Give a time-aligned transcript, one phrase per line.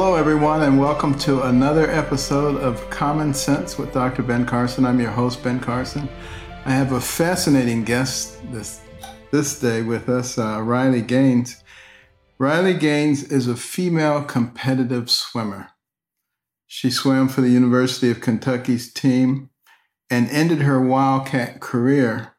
[0.00, 4.22] Hello, everyone, and welcome to another episode of Common Sense with Dr.
[4.22, 4.84] Ben Carson.
[4.86, 6.08] I'm your host, Ben Carson.
[6.64, 8.80] I have a fascinating guest this
[9.32, 11.64] this day with us, uh, Riley Gaines.
[12.38, 15.70] Riley Gaines is a female competitive swimmer.
[16.68, 19.50] She swam for the University of Kentucky's team
[20.08, 22.36] and ended her Wildcat career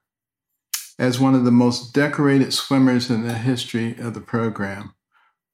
[0.97, 4.93] as one of the most decorated swimmers in the history of the program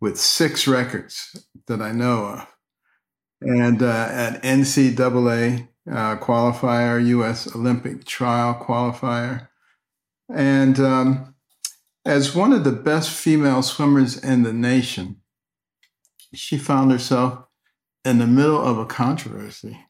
[0.02, 2.48] with six records that I know of.
[3.42, 7.54] And uh, at NCAA uh, qualifier, U.S.
[7.56, 9.50] Olympic trial qualifier.
[10.34, 11.36] And um,
[12.06, 15.18] as one of the best female swimmers in the nation,
[16.34, 17.46] she found herself
[18.04, 19.86] in the middle of a controversy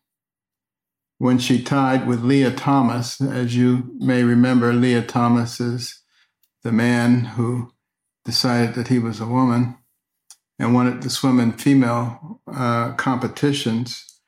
[1.17, 3.21] when she tied with Lia Thomas.
[3.21, 6.02] As you may remember, Lia Thomas is
[6.64, 7.71] the man who
[8.26, 9.77] decided that he was a woman
[10.60, 14.20] and wanted to swim in female uh, competitions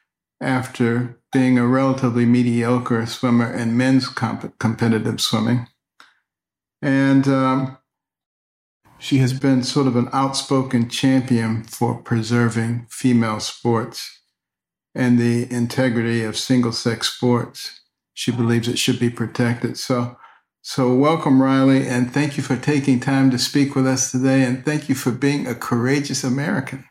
[0.41, 5.67] after being a relatively mediocre swimmer in men's comp- competitive swimming.
[6.81, 7.77] And um,
[8.99, 14.21] she has been sort of an outspoken champion for preserving female sports
[14.95, 17.81] and the integrity of single sex sports.
[18.13, 19.77] She believes it should be protected.
[19.77, 20.17] So,
[20.69, 24.43] so, welcome, Riley, and thank you for taking time to speak with us today.
[24.43, 26.83] And thank you for being a courageous American.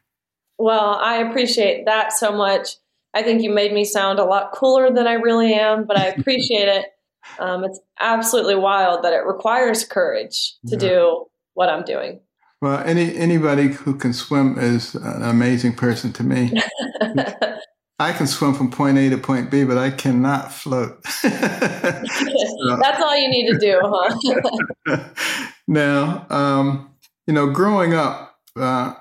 [0.57, 2.71] Well, I appreciate that so much.
[3.13, 6.07] I think you made me sound a lot cooler than I really am, but I
[6.07, 6.87] appreciate it.
[7.41, 10.79] Um, it's absolutely wild that it requires courage to yeah.
[10.79, 12.21] do what I'm doing.
[12.63, 16.53] Well, any anybody who can swim is an amazing person to me.
[17.99, 21.03] I can swim from point A to point B, but I cannot float.
[21.23, 25.09] That's all you need to do, huh?
[25.67, 26.91] now, um,
[27.27, 28.95] you know, growing up, uh,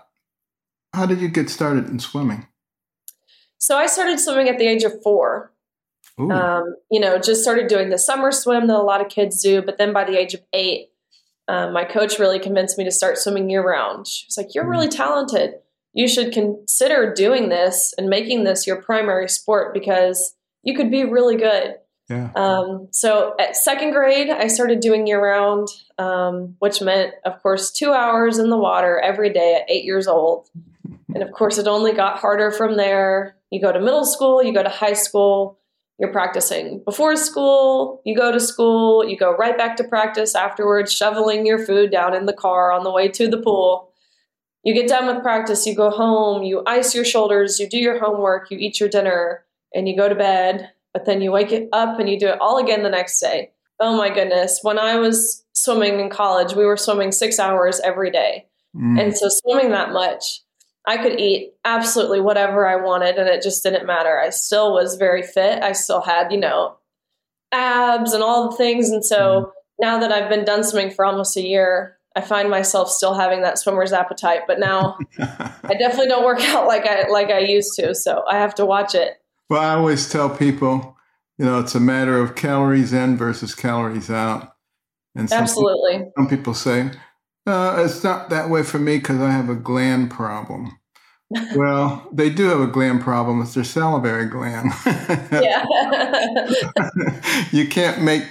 [0.94, 2.47] how did you get started in swimming?
[3.57, 5.51] So I started swimming at the age of four.
[6.17, 9.62] Um, you know, just started doing the summer swim that a lot of kids do,
[9.62, 10.91] but then by the age of eight,
[11.50, 14.07] um, my coach really convinced me to start swimming year round.
[14.07, 14.95] She was like, "You're really mm.
[14.95, 15.56] talented
[15.95, 21.06] you should consider doing this and making this your primary sport because you could be
[21.06, 21.75] really good.
[22.09, 22.31] Yeah.
[22.35, 27.72] Um, so at second grade, I started doing year round, um, which meant, of course,
[27.72, 30.50] two hours in the water every day at eight years old.
[31.13, 33.38] And of course, it only got harder from there.
[33.50, 35.57] You go to middle school, you go to high school,
[35.97, 40.91] you're practicing before school, you go to school, you go right back to practice afterwards,
[40.94, 43.94] shoveling your food down in the car on the way to the pool
[44.65, 47.99] you get done with practice, you go home, you ice your shoulders, you do your
[47.99, 50.71] homework, you eat your dinner, and you go to bed.
[50.91, 53.51] But then you wake it up and you do it all again the next day.
[53.79, 54.59] Oh my goodness.
[54.63, 58.47] When I was swimming in college, we were swimming six hours every day.
[58.75, 59.00] Mm.
[59.00, 60.41] And so, swimming that much,
[60.88, 64.19] I could eat absolutely whatever I wanted, and it just didn't matter.
[64.19, 65.63] I still was very fit.
[65.63, 66.77] I still had, you know,
[67.51, 68.89] abs and all the things.
[68.89, 69.51] And so, mm.
[69.79, 73.41] now that I've been done swimming for almost a year, I find myself still having
[73.41, 77.75] that swimmer's appetite, but now I definitely don't work out like I like I used
[77.75, 77.94] to.
[77.94, 79.21] So I have to watch it.
[79.50, 80.97] Well, I always tell people,
[81.38, 84.56] you know, it's a matter of calories in versus calories out.
[85.15, 85.97] And some Absolutely.
[85.97, 86.91] People, some people say,
[87.45, 90.77] uh, it's not that way for me because I have a gland problem.
[91.56, 93.41] well, they do have a gland problem.
[93.41, 94.71] It's their salivary gland.
[95.31, 95.65] yeah.
[97.51, 98.25] you can't make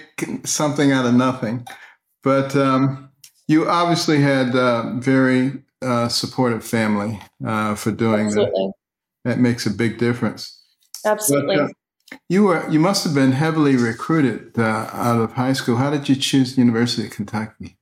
[0.45, 1.67] something out of nothing.
[2.23, 3.11] But um,
[3.47, 8.67] You obviously had a very uh, supportive family uh, for doing Absolutely.
[8.67, 8.73] that.
[9.25, 10.63] That makes a big difference.
[11.05, 11.57] Absolutely.
[11.57, 11.69] But, uh,
[12.29, 15.77] you were you must have been heavily recruited uh, out of high school.
[15.77, 17.77] How did you choose the University of Kentucky?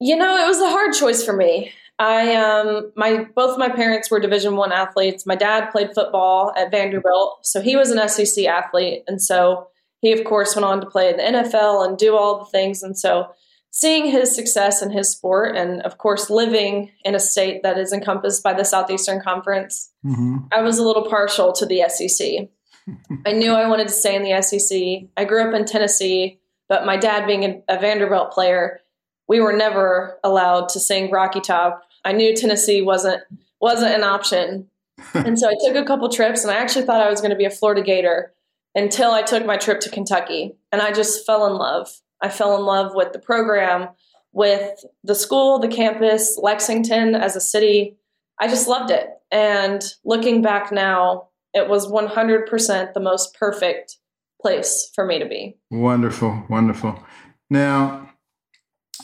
[0.00, 1.72] You know, it was a hard choice for me.
[1.98, 5.26] I um my both my parents were Division One athletes.
[5.26, 9.68] My dad played football at Vanderbilt, so he was an SEC athlete, and so
[10.00, 12.82] he of course went on to play in the NFL and do all the things.
[12.82, 13.30] And so
[13.72, 17.92] seeing his success in his sport, and of course living in a state that is
[17.92, 20.38] encompassed by the Southeastern Conference, mm-hmm.
[20.52, 22.48] I was a little partial to the SEC.
[23.26, 25.08] I knew I wanted to stay in the SEC.
[25.16, 26.38] I grew up in Tennessee,
[26.68, 28.80] but my dad being a, a Vanderbilt player,
[29.26, 31.82] we were never allowed to sing Rocky Top.
[32.04, 33.22] I knew Tennessee wasn't
[33.60, 34.68] wasn't an option.
[35.14, 37.36] and so I took a couple trips and I actually thought I was going to
[37.36, 38.34] be a Florida Gator
[38.74, 42.01] until I took my trip to Kentucky and I just fell in love.
[42.22, 43.88] I fell in love with the program,
[44.32, 47.96] with the school, the campus, Lexington as a city.
[48.40, 49.08] I just loved it.
[49.30, 53.98] And looking back now, it was 100% the most perfect
[54.40, 55.58] place for me to be.
[55.70, 57.02] Wonderful, wonderful.
[57.50, 58.10] Now,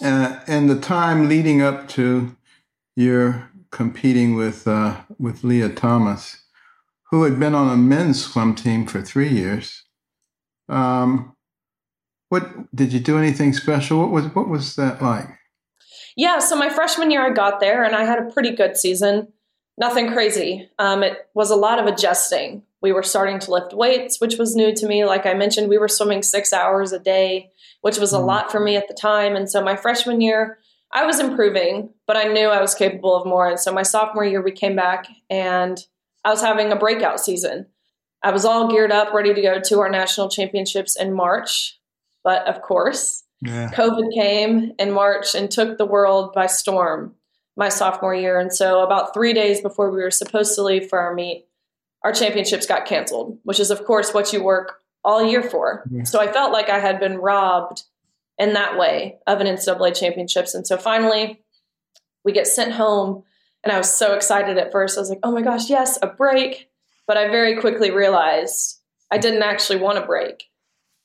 [0.03, 2.37] uh, in the time leading up to
[2.97, 6.43] your competing with uh, with Lia Thomas,
[7.11, 9.85] who had been on a men's swim team for three years,
[10.69, 11.37] um,
[12.29, 14.01] what did you do anything special?
[14.01, 15.29] What was what was that like?
[16.17, 19.29] Yeah, so my freshman year I got there and I had a pretty good season
[19.79, 20.69] nothing crazy.
[20.79, 22.63] Um, it was a lot of adjusting.
[22.83, 25.05] We were starting to lift weights, which was new to me.
[25.05, 28.27] Like I mentioned, we were swimming six hours a day, which was a mm.
[28.27, 29.37] lot for me at the time.
[29.37, 30.59] And so my freshman year,
[30.93, 33.49] I was improving, but I knew I was capable of more.
[33.49, 35.79] And so my sophomore year, we came back and
[36.25, 37.67] I was having a breakout season.
[38.23, 41.79] I was all geared up, ready to go to our national championships in March.
[42.25, 43.70] But of course, yeah.
[43.73, 47.15] COVID came in March and took the world by storm
[47.59, 48.38] my sophomore year.
[48.38, 51.47] And so, about three days before we were supposed to leave for our meet,
[52.05, 55.85] our championships got canceled, which is, of course, what you work all year for.
[55.91, 56.05] Yeah.
[56.05, 57.82] So, I felt like I had been robbed
[58.38, 60.55] in that way of an NCAA championships.
[60.55, 61.43] And so, finally,
[62.25, 63.25] we get sent home.
[63.65, 64.97] And I was so excited at first.
[64.97, 66.70] I was like, oh my gosh, yes, a break.
[67.09, 68.81] But I very quickly realized
[69.11, 70.44] I didn't actually want a break.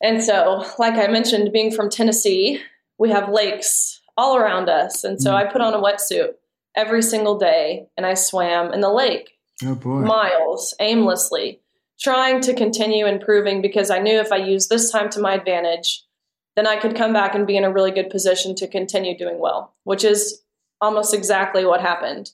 [0.03, 2.61] And so, like I mentioned, being from Tennessee,
[2.99, 5.03] we have lakes all around us.
[5.03, 5.35] And so mm.
[5.35, 6.33] I put on a wetsuit
[6.75, 9.31] every single day and I swam in the lake
[9.63, 11.61] oh miles aimlessly,
[11.99, 16.03] trying to continue improving because I knew if I used this time to my advantage,
[16.55, 19.39] then I could come back and be in a really good position to continue doing
[19.39, 20.43] well, which is
[20.81, 22.31] almost exactly what happened.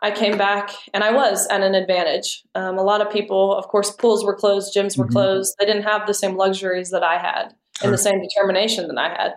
[0.00, 2.44] I came back and I was at an advantage.
[2.54, 5.12] Um, a lot of people, of course, pools were closed, gyms were mm-hmm.
[5.12, 5.54] closed.
[5.58, 9.08] They didn't have the same luxuries that I had and the same determination that I
[9.08, 9.34] had.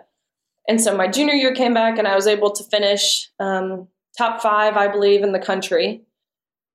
[0.68, 4.40] And so my junior year came back and I was able to finish um, top
[4.40, 6.02] five, I believe, in the country.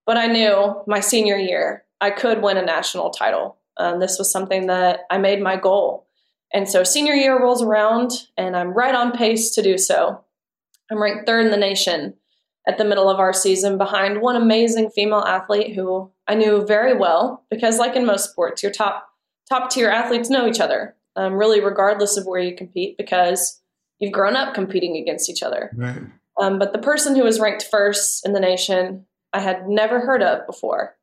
[0.06, 3.58] But I knew my senior year I could win a national title.
[3.78, 6.08] Um, this was something that I made my goal.
[6.54, 10.24] And so senior year rolls around and I'm right on pace to do so.
[10.90, 12.14] I'm ranked third in the nation
[12.68, 16.96] at the middle of our season behind one amazing female athlete who I knew very
[16.96, 19.08] well because like in most sports, your top
[19.50, 23.62] top tier athletes know each other, um, really regardless of where you compete because
[24.00, 25.72] you've grown up competing against each other.
[25.76, 26.02] Right.
[26.40, 30.22] Um, but the person who was ranked first in the nation, I had never heard
[30.22, 30.96] of before.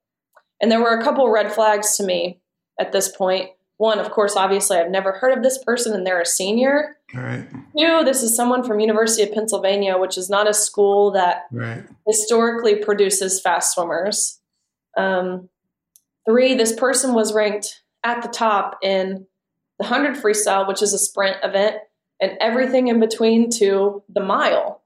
[0.60, 2.40] And there were a couple red flags to me
[2.78, 3.50] at this point.
[3.78, 6.96] One, of course, obviously, I've never heard of this person and they're a senior.
[7.14, 7.46] Right.
[7.78, 11.84] Two, this is someone from University of Pennsylvania, which is not a school that right.
[12.06, 14.40] historically produces fast swimmers.
[14.96, 15.48] Um,
[16.26, 19.26] three, this person was ranked at the top in
[19.78, 21.76] the 100 freestyle, which is a sprint event,
[22.20, 24.82] and everything in between to the mile.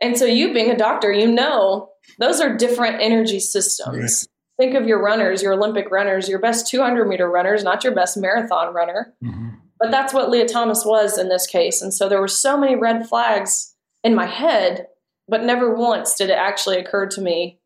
[0.00, 4.28] And so, you being a doctor, you know those are different energy systems.
[4.58, 4.66] Right.
[4.66, 8.16] Think of your runners, your Olympic runners, your best 200 meter runners, not your best
[8.16, 9.14] marathon runner.
[9.22, 9.48] Mm-hmm.
[9.78, 11.82] But that's what Lia Thomas was in this case.
[11.82, 14.86] And so there were so many red flags in my head,
[15.28, 17.58] but never once did it actually occur to me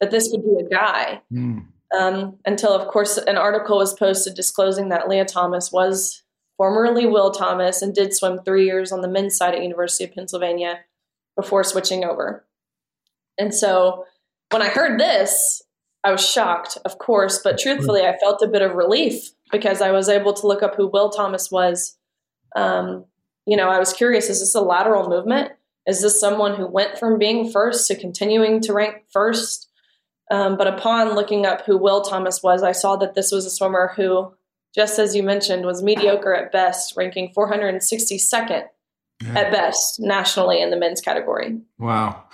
[0.00, 1.22] that this would be a guy.
[1.32, 1.66] Mm.
[1.98, 6.22] Um, until, of course, an article was posted disclosing that Lia Thomas was
[6.56, 10.14] formerly Will Thomas, and did swim three years on the men's side at University of
[10.14, 10.80] Pennsylvania
[11.36, 12.46] before switching over.
[13.38, 14.04] And so
[14.50, 15.62] when I heard this,
[16.04, 19.90] I was shocked, of course, but truthfully, I felt a bit of relief because I
[19.90, 21.96] was able to look up who Will Thomas was.
[22.56, 23.04] Um,
[23.46, 25.52] you know, I was curious is this a lateral movement?
[25.86, 29.68] Is this someone who went from being first to continuing to rank first?
[30.30, 33.50] Um, but upon looking up who Will Thomas was, I saw that this was a
[33.50, 34.32] swimmer who
[34.74, 38.64] just as you mentioned, was mediocre at best, ranking 462nd
[39.22, 39.38] yeah.
[39.38, 41.60] at best nationally in the men's category.
[41.78, 42.24] Wow.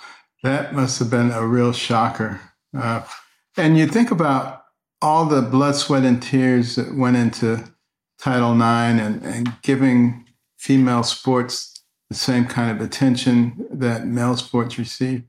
[0.43, 2.41] That must have been a real shocker.
[2.75, 3.03] Uh,
[3.57, 4.60] and you think about
[5.01, 7.63] all the blood, sweat, and tears that went into
[8.19, 10.25] Title IX and, and giving
[10.57, 15.23] female sports the same kind of attention that male sports receive.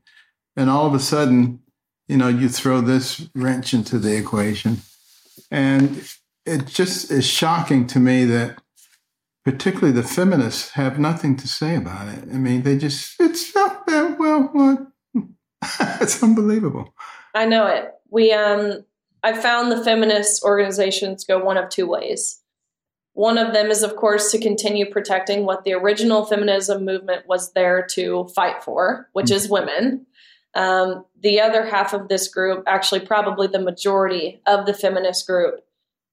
[0.55, 1.59] And all of a sudden,
[2.07, 4.81] you know, you throw this wrench into the equation.
[5.49, 6.03] And
[6.45, 8.61] it just is shocking to me that
[9.43, 12.25] particularly the feminists have nothing to say about it.
[12.31, 14.91] I mean, they just, it's, not well, well,
[16.01, 16.93] it's unbelievable.
[17.33, 17.91] I know it.
[18.09, 18.85] We, um,
[19.23, 22.41] I found the feminist organizations go one of two ways.
[23.13, 27.53] One of them is, of course, to continue protecting what the original feminism movement was
[27.53, 29.35] there to fight for, which mm-hmm.
[29.35, 30.05] is women.
[30.55, 35.63] Um, the other half of this group, actually, probably the majority of the feminist group,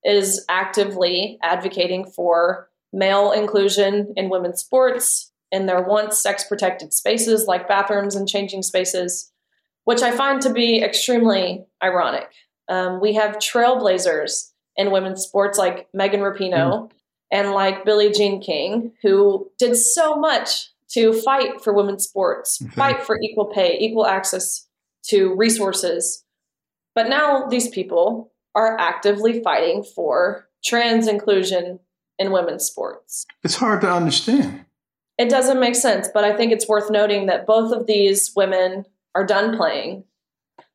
[0.03, 7.45] is actively advocating for male inclusion in women's sports in their once sex protected spaces
[7.45, 9.31] like bathrooms and changing spaces,
[9.83, 12.29] which I find to be extremely ironic.
[12.71, 16.91] Um, we have trailblazers in women's sports like Megan Rapinoe mm.
[17.29, 23.03] and like Billie Jean King, who did so much to fight for women's sports, fight
[23.03, 24.67] for equal pay, equal access
[25.03, 26.23] to resources.
[26.95, 31.79] But now these people are actively fighting for trans inclusion
[32.17, 33.25] in women's sports.
[33.43, 34.65] It's hard to understand.
[35.17, 38.85] It doesn't make sense, but I think it's worth noting that both of these women
[39.13, 40.05] are done playing.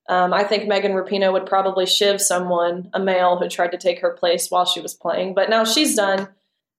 [0.08, 4.00] Um, I think Megan Rapinoe would probably shiv someone, a male who tried to take
[4.00, 6.28] her place while she was playing, but now she's done.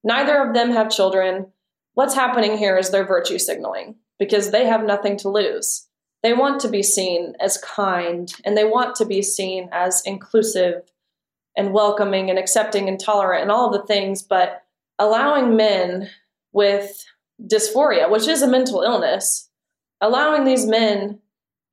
[0.04, 1.48] Neither of them have children.
[1.94, 5.88] What's happening here is they're virtue signaling because they have nothing to lose.
[6.24, 10.84] They want to be seen as kind and they want to be seen as inclusive
[11.56, 14.64] and welcoming and accepting and tolerant and all of the things, but
[15.00, 16.10] allowing men
[16.54, 17.04] with
[17.46, 19.50] dysphoria, which is a mental illness,
[20.02, 21.20] allowing these men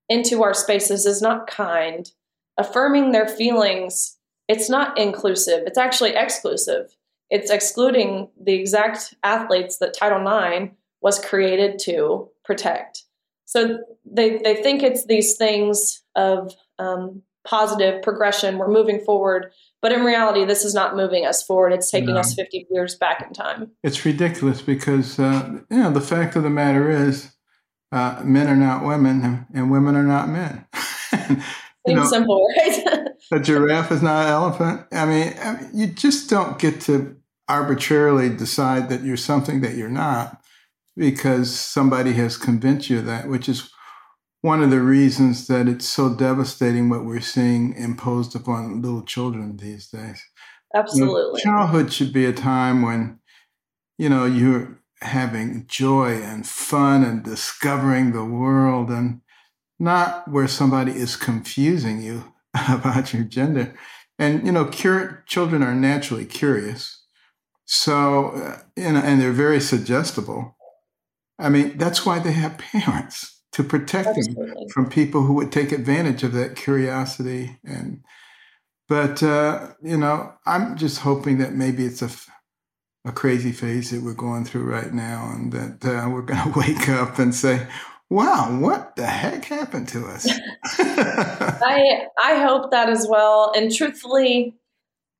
[0.08, 2.10] into our spaces is not kind.
[2.58, 4.16] Affirming their feelings,
[4.48, 6.96] it's not inclusive, it's actually exclusive.
[7.30, 13.04] It's excluding the exact athletes that Title IX was created to protect.
[13.44, 19.92] So they, they think it's these things of um, positive progression, we're moving forward, but
[19.92, 21.72] in reality, this is not moving us forward.
[21.72, 22.20] It's taking no.
[22.20, 23.70] us 50 years back in time.
[23.82, 27.33] It's ridiculous because, uh, you know, the fact of the matter is
[27.94, 30.66] uh, men are not women and women are not men.
[31.86, 33.08] Seems know, simple, right?
[33.32, 34.86] a giraffe is not an elephant.
[34.90, 37.16] I mean, I mean, you just don't get to
[37.48, 40.42] arbitrarily decide that you're something that you're not
[40.96, 43.70] because somebody has convinced you that, which is
[44.40, 49.56] one of the reasons that it's so devastating what we're seeing imposed upon little children
[49.58, 50.20] these days.
[50.74, 51.42] Absolutely.
[51.44, 53.20] You know, childhood should be a time when,
[53.98, 59.20] you know, you're having joy and fun and discovering the world and
[59.78, 62.32] not where somebody is confusing you
[62.68, 63.74] about your gender.
[64.18, 67.02] And, you know, cur- children are naturally curious.
[67.64, 70.56] So, uh, you know, and they're very suggestible.
[71.38, 74.46] I mean, that's why they have parents to protect Absolutely.
[74.46, 78.02] them from people who would take advantage of that curiosity and
[78.88, 82.10] but uh, you know i'm just hoping that maybe it's a,
[83.04, 86.58] a crazy phase that we're going through right now and that uh, we're going to
[86.58, 87.66] wake up and say
[88.10, 90.28] wow what the heck happened to us?
[90.78, 93.52] I i hope that as well.
[93.54, 94.54] And truthfully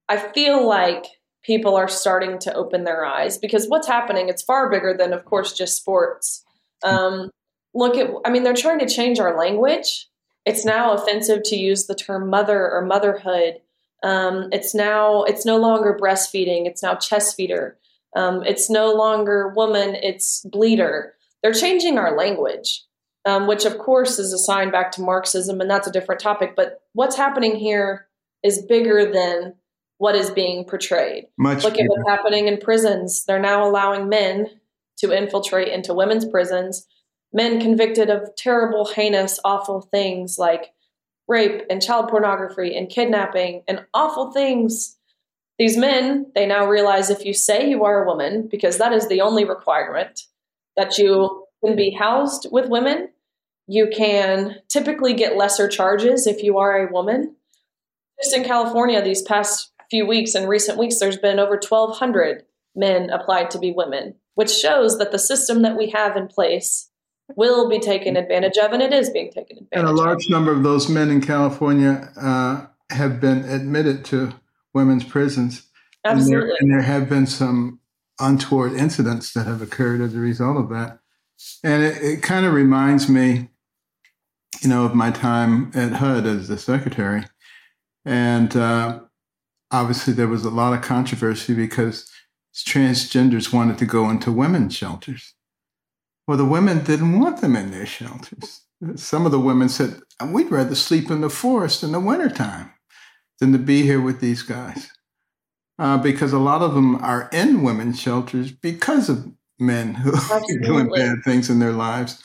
[0.09, 1.07] i feel like
[1.43, 5.25] people are starting to open their eyes because what's happening it's far bigger than of
[5.25, 6.43] course just sports.
[6.83, 7.31] Um,
[7.75, 10.09] look at i mean they're trying to change our language.
[10.47, 13.61] It's now offensive to use the term mother or motherhood
[14.05, 17.77] um, it's now it's no longer breastfeeding it's now chest feeder.
[18.17, 21.15] Um, it's no longer woman it's bleeder.
[21.43, 22.85] They're changing our language
[23.25, 26.83] um, which of course is assigned back to marxism and that's a different topic but
[26.93, 28.07] what's happening here
[28.45, 29.55] is bigger than
[29.99, 31.25] what is being portrayed.
[31.39, 31.87] Much look bigger.
[31.87, 33.25] at what's happening in prisons.
[33.25, 34.49] They're now allowing men
[34.99, 36.87] to infiltrate into women's prisons.
[37.33, 40.74] Men convicted of terrible, heinous, awful things like
[41.29, 44.99] rape and child pornography and kidnapping and awful things.
[45.59, 49.09] These men, they now realize if you say you are a woman, because that is
[49.09, 50.23] the only requirement,
[50.77, 53.09] that you can be housed with women,
[53.67, 57.37] you can typically get lesser charges if you are a woman.
[58.23, 63.11] Just in California, these past few weeks and recent weeks, there's been over 1,200 men
[63.11, 66.91] applied to be women, which shows that the system that we have in place
[67.37, 69.79] will be taken advantage of, and it is being taken advantage of.
[69.79, 70.31] And a large of.
[70.31, 74.33] number of those men in California uh, have been admitted to
[74.73, 75.67] women's prisons.
[76.05, 76.35] Absolutely.
[76.35, 77.81] And there, and there, have been some
[78.21, 80.99] untoward incidents that have occurred as a result of that.
[81.63, 83.49] And it, it kind of reminds me,
[84.61, 87.25] you know, of my time at HUD as the secretary.
[88.05, 89.01] And uh,
[89.71, 92.11] obviously, there was a lot of controversy because
[92.55, 95.35] transgenders wanted to go into women's shelters.
[96.27, 98.63] Well, the women didn't want them in their shelters.
[98.97, 102.73] Some of the women said, We'd rather sleep in the forest in the wintertime
[103.41, 104.91] than to be here with these guys.
[105.79, 110.41] Uh, because a lot of them are in women's shelters because of men who are
[110.63, 112.23] doing bad things in their lives.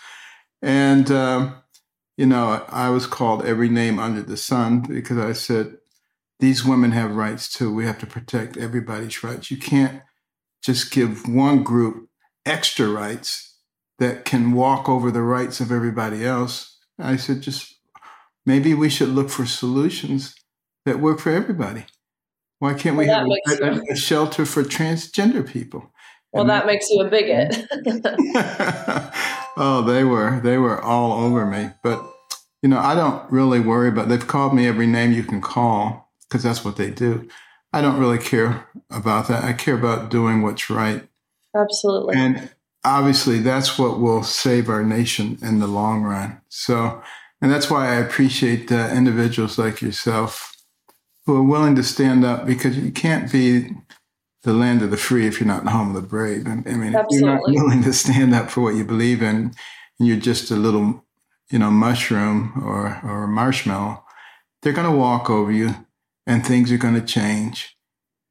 [0.61, 1.51] And, uh,
[2.15, 5.77] you know, I was called every name under the sun because I said,
[6.39, 7.73] these women have rights too.
[7.73, 9.51] We have to protect everybody's rights.
[9.51, 10.01] You can't
[10.63, 12.09] just give one group
[12.45, 13.48] extra rights
[13.99, 16.77] that can walk over the rights of everybody else.
[16.97, 17.75] I said, just
[18.45, 20.35] maybe we should look for solutions
[20.85, 21.85] that work for everybody.
[22.59, 25.93] Why can't we well, have a, a, shelter for transgender people?
[26.33, 27.55] Well, and that makes you a bigot.
[29.57, 31.69] oh, they were they were all over me.
[31.81, 32.03] But
[32.61, 34.09] you know, I don't really worry about.
[34.09, 37.29] They've called me every name you can call because that's what they do.
[37.71, 39.43] I don't really care about that.
[39.43, 41.07] I care about doing what's right.
[41.55, 42.15] Absolutely.
[42.17, 42.49] And
[42.83, 46.41] obviously, that's what will save our nation in the long run.
[46.49, 47.01] So,
[47.41, 50.55] and that's why I appreciate uh, individuals like yourself
[51.25, 53.71] who are willing to stand up because you can't be
[54.43, 56.47] the land of the free if you're not the home of the brave.
[56.47, 57.05] I mean, Absolutely.
[57.05, 59.53] if you're not willing to stand up for what you believe in,
[59.99, 61.05] and you're just a little,
[61.51, 64.03] you know, mushroom or or a marshmallow,
[64.61, 65.75] they're going to walk over you,
[66.25, 67.77] and things are going to change,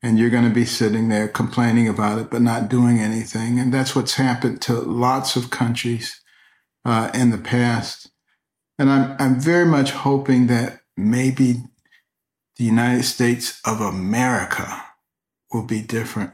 [0.03, 3.59] and you're going to be sitting there complaining about it but not doing anything.
[3.59, 6.21] And that's what's happened to lots of countries
[6.85, 8.11] uh, in the past.
[8.79, 11.63] And I'm I'm very much hoping that maybe
[12.57, 14.85] the United States of America
[15.53, 16.33] will be different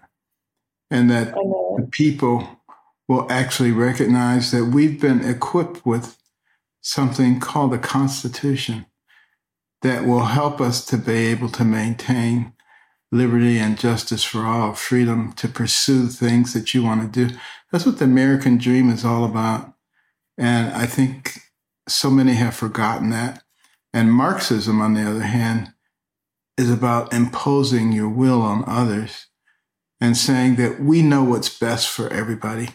[0.91, 2.61] and that the people
[3.09, 6.17] will actually recognize that we've been equipped with
[6.81, 8.87] something called the Constitution
[9.83, 12.54] that will help us to be able to maintain
[13.15, 17.35] liberty and justice for all, freedom to pursue things that you want to do.
[17.71, 19.73] That's what the American dream is all about.
[20.37, 21.39] And I think
[21.89, 23.45] so many have forgotten that.
[23.93, 25.73] And Marxism, on the other hand,
[26.59, 29.29] is about imposing your will on others
[30.01, 32.71] and saying that we know what's best for everybody.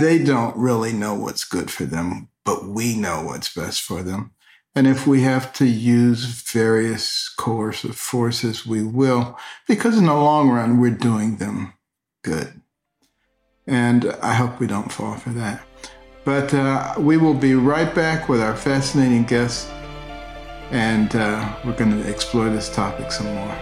[0.00, 4.32] They don't really know what's good for them, but we know what's best for them.
[4.74, 10.48] And if we have to use various coercive forces, we will, because in the long
[10.48, 11.74] run, we're doing them
[12.24, 12.60] good.
[13.66, 15.62] And I hope we don't fall for that.
[16.24, 19.68] But uh, we will be right back with our fascinating guest
[20.72, 23.56] and uh, we're going to explore this topic some more.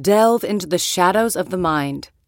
[0.00, 2.10] Delve into the shadows of the mind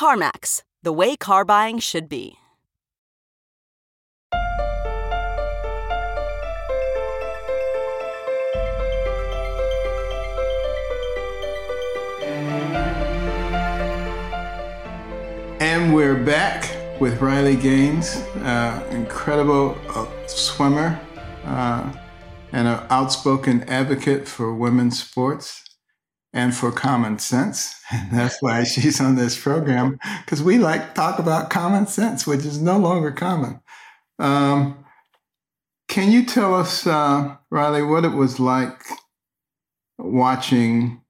[0.00, 2.38] CarMax, the way car buying should be.
[15.60, 20.98] And we're back with Riley Gaines, uh, incredible uh, swimmer
[21.44, 21.92] uh,
[22.52, 25.69] and an outspoken advocate for women's sports
[26.32, 27.74] and for common sense.
[27.92, 32.44] And that's why she's on this program, because we like talk about common sense, which
[32.44, 33.60] is no longer common.
[34.20, 34.84] Um,
[35.88, 38.80] can you tell us, uh, Riley, what it was like
[39.98, 41.02] watching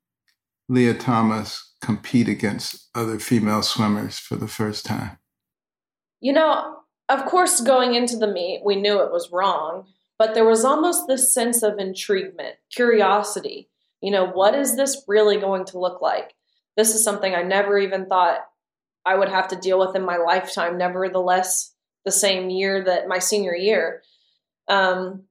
[0.71, 5.19] Lia Thomas compete against other female swimmers for the first time?
[6.21, 6.77] You know,
[7.09, 9.87] of course, going into the meet, we knew it was wrong,
[10.19, 13.70] but there was almost this sense of intriguement, curiosity.
[14.01, 16.35] You know, what is this really going to look like?
[16.77, 18.41] This is something I never even thought
[19.05, 23.19] I would have to deal with in my lifetime, nevertheless, the same year that my
[23.19, 24.03] senior year.
[24.69, 25.25] Um,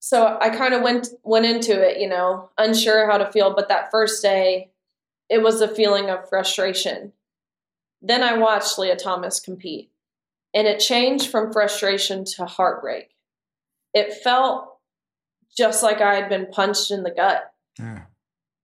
[0.00, 3.54] so I kind of went went into it, you know, unsure how to feel.
[3.54, 4.72] But that first day,
[5.28, 7.12] it was a feeling of frustration.
[8.00, 9.90] Then I watched Lia Thomas compete,
[10.52, 13.10] and it changed from frustration to heartbreak.
[13.94, 14.71] It felt
[15.56, 17.52] just like I had been punched in the gut.
[17.78, 18.02] Yeah.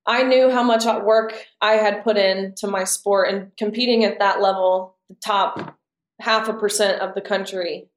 [0.07, 4.21] I knew how much work I had put in to my sport and competing at
[4.21, 5.77] that level, the top
[6.21, 7.89] half a percent of the country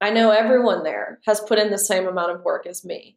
[0.00, 3.16] I know everyone there has put in the same amount of work as me.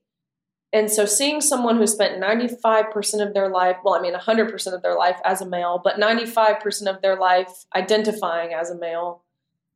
[0.74, 4.82] And so seeing someone who spent 95% of their life, well, I mean, 100% of
[4.82, 9.24] their life as a male, but 95% of their life identifying as a male,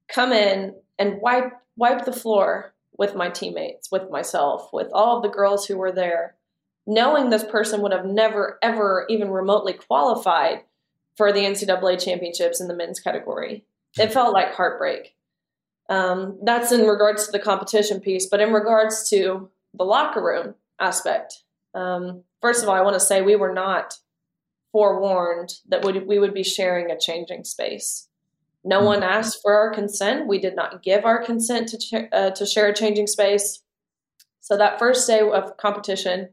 [0.10, 5.24] come in and wipe, wipe the floor with my teammates, with myself, with all of
[5.24, 6.36] the girls who were there,
[6.86, 10.62] knowing this person would have never, ever even remotely qualified
[11.16, 13.66] for the NCAA championships in the men's category.
[13.98, 15.16] It felt like heartbreak.
[15.90, 20.56] Um, that's in regards to the competition piece, but in regards to the locker room
[20.80, 23.96] aspect, um, first of all, I want to say we were not
[24.72, 28.07] forewarned that we would be sharing a changing space.
[28.64, 29.10] No one mm-hmm.
[29.10, 30.28] asked for our consent.
[30.28, 33.62] We did not give our consent to ch- uh, to share a changing space.
[34.42, 36.30] So that first day of competition,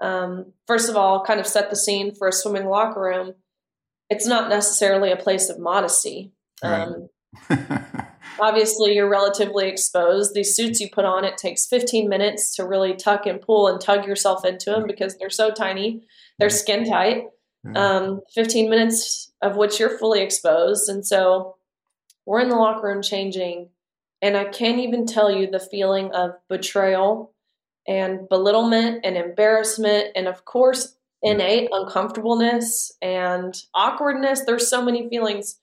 [0.00, 3.34] um, first of all, kind of set the scene for a swimming locker room.
[4.10, 6.32] It's not necessarily a place of modesty.
[6.62, 6.88] Right.
[6.88, 7.08] Um,
[8.40, 10.34] obviously you're relatively exposed.
[10.34, 13.80] These suits you put on, it takes 15 minutes to really tuck and pull and
[13.80, 16.02] tug yourself into them because they're so tiny.
[16.38, 17.24] They're skin tight.
[17.74, 20.88] Um, 15 minutes of which you're fully exposed.
[20.88, 21.56] And so
[22.26, 23.70] we're in the locker room changing.
[24.22, 27.34] And I can't even tell you the feeling of betrayal
[27.86, 30.08] and belittlement and embarrassment.
[30.14, 34.42] And of course, innate uncomfortableness and awkwardness.
[34.44, 35.58] There's so many feelings.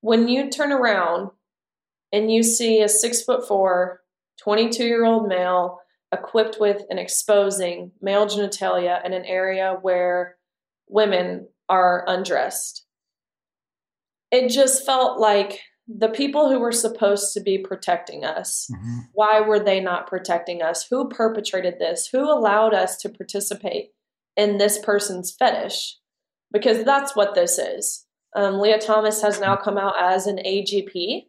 [0.00, 1.30] When you turn around
[2.12, 4.02] and you see a six foot four,
[4.42, 5.80] 22 year old male
[6.12, 10.36] equipped with an exposing male genitalia in an area where
[10.90, 12.84] women are undressed.
[14.30, 18.98] It just felt like the people who were supposed to be protecting us, mm-hmm.
[19.12, 20.86] why were they not protecting us?
[20.88, 22.08] Who perpetrated this?
[22.12, 23.90] Who allowed us to participate
[24.36, 25.96] in this person's fetish?
[26.52, 28.06] Because that's what this is.
[28.36, 31.26] Um, Lia Thomas has now come out as an AGP,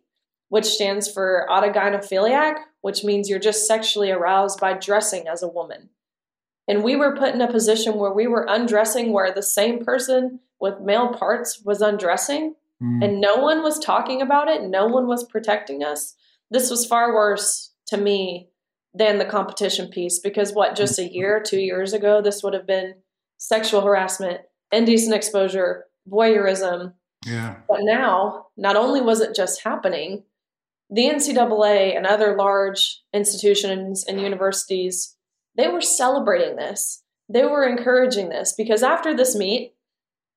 [0.49, 5.89] which stands for autogynephiliac, which means you're just sexually aroused by dressing as a woman.
[6.71, 10.39] And we were put in a position where we were undressing where the same person
[10.61, 13.03] with male parts was undressing mm.
[13.03, 16.15] and no one was talking about it, no one was protecting us.
[16.49, 18.51] This was far worse to me
[18.93, 22.67] than the competition piece because what just a year, 2 years ago this would have
[22.67, 22.93] been
[23.35, 24.39] sexual harassment,
[24.71, 26.93] indecent exposure, voyeurism.
[27.25, 27.57] Yeah.
[27.67, 30.23] But now, not only was it just happening,
[30.89, 35.17] the NCAA and other large institutions and universities,
[35.55, 37.03] they were celebrating this.
[37.29, 39.73] They were encouraging this because after this meet,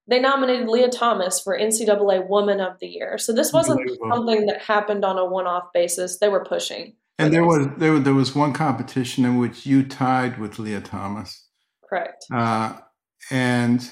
[0.07, 3.17] they nominated Lia Thomas for NCAA Woman of the Year.
[3.19, 3.81] So this wasn't
[4.13, 6.19] something that happened on a one-off basis.
[6.19, 6.95] They were pushing.
[7.19, 11.47] And there was there, there was one competition in which you tied with Lia Thomas.
[11.89, 12.27] Correct.
[12.33, 12.77] Uh,
[13.31, 13.89] and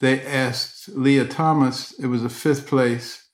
[0.00, 1.98] they asked Lia Thomas.
[1.98, 3.28] It was a fifth place.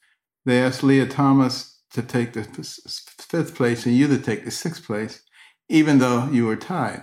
[0.47, 4.85] They asked Lia Thomas to take the fifth place and you to take the sixth
[4.85, 5.23] place,
[5.69, 7.03] even though you were tied.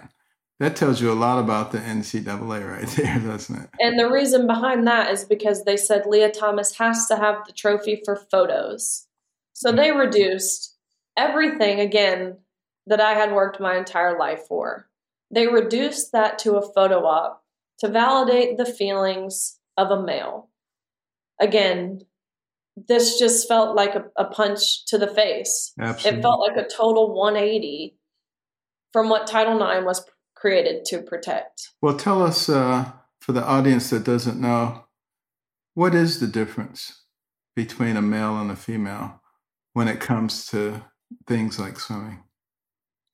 [0.60, 3.70] That tells you a lot about the NCAA right there, doesn't it?
[3.80, 7.54] And the reason behind that is because they said Lia Thomas has to have the
[7.54, 9.08] trophy for photos.
[9.54, 10.78] So they reduced
[11.18, 12.38] everything again
[12.86, 14.88] that I had worked my entire life for.
[15.34, 17.44] They reduced that to a photo op
[17.80, 20.50] to validate the feelings of a male.
[21.40, 22.02] Again,
[22.76, 25.74] this just felt like a, a punch to the face.
[25.80, 26.20] Absolutely.
[26.20, 27.98] It felt like a total 180
[28.92, 31.70] from what Title IX was created to protect.
[31.82, 34.86] Well, tell us uh, for the audience that doesn't know,
[35.74, 37.04] what is the difference
[37.56, 39.22] between a male and a female
[39.74, 40.84] when it comes to
[41.28, 42.24] things like swimming?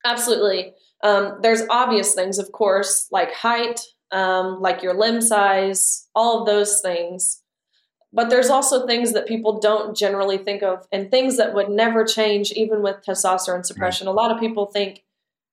[0.06, 0.74] Absolutely.
[1.04, 6.48] Um, there's obvious things, of course, like height, um, like your limb size, all of
[6.48, 7.42] those things.
[8.14, 12.06] But there's also things that people don't generally think of and things that would never
[12.06, 14.08] change even with testosterone suppression.
[14.08, 14.14] Right.
[14.14, 15.04] A lot of people think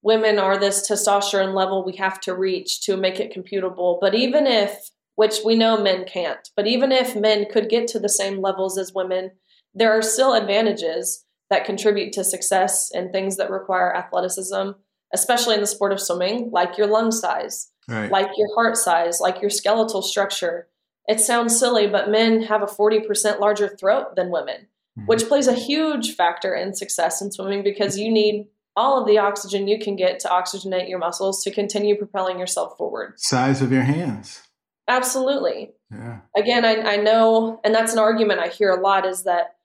[0.05, 3.99] women are this testosterone level we have to reach to make it computable.
[4.01, 7.99] But even if, which we know men can't, but even if men could get to
[7.99, 9.31] the same levels as women,
[9.73, 14.71] there are still advantages that contribute to success in things that require athleticism,
[15.13, 18.11] especially in the sport of swimming, like your lung size, Right.
[18.11, 20.69] like your heart size, like your skeletal structure.
[21.07, 25.07] It sounds silly, but men have a 40% larger throat than women, Mhm.
[25.07, 29.19] which plays a huge factor in success in swimming because you need all of the
[29.19, 33.15] oxygen you can get to oxygenate your muscles to continue propelling yourself forward.
[33.17, 34.43] Size of your hands.
[34.89, 35.73] Absolutely.
[35.91, 36.21] Yeah.
[36.37, 39.57] Again, I, I know, and that's an argument I hear a lot is that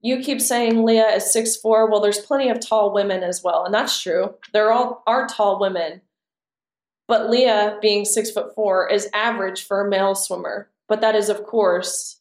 [0.00, 1.90] you keep saying Lia is six four.
[1.90, 4.34] Well, there's plenty of tall women as well, and that's true.
[4.52, 6.02] There all are tall women,
[7.08, 10.70] but Lia being six foot four is average for a male swimmer.
[10.88, 12.20] But that is, of course,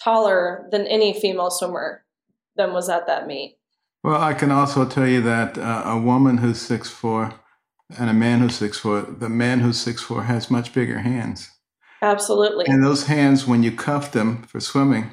[0.00, 2.04] taller than any female swimmer
[2.56, 3.58] than was at that meet.
[4.04, 7.32] Well, I can also tell you that uh, a woman who's six four
[7.98, 11.50] and a man who's six four, the man who's six four has much bigger hands.
[12.02, 12.66] Absolutely.
[12.68, 15.10] And those hands, when you cuff them for swimming,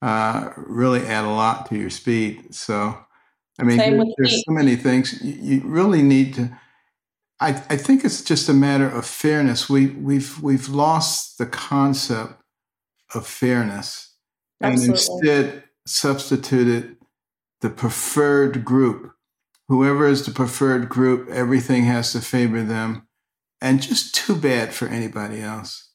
[0.00, 2.54] uh, really add a lot to your speed.
[2.54, 2.96] So,
[3.60, 6.58] I mean, there- there's so many things you, you really need to.
[7.38, 9.68] I, I think it's just a matter of fairness.
[9.68, 12.40] We we've we've lost the concept
[13.14, 14.14] of fairness,
[14.60, 16.96] and instead substituted
[17.62, 19.14] the preferred group.
[19.68, 23.06] Whoever is the preferred group, everything has to favor them,
[23.60, 25.88] and just too bad for anybody else.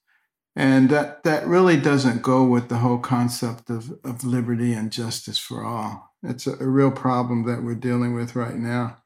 [0.55, 5.37] And that, that really doesn't go with the whole concept of, of liberty and justice
[5.37, 6.15] for all.
[6.23, 8.97] It's a, a real problem that we're dealing with right now.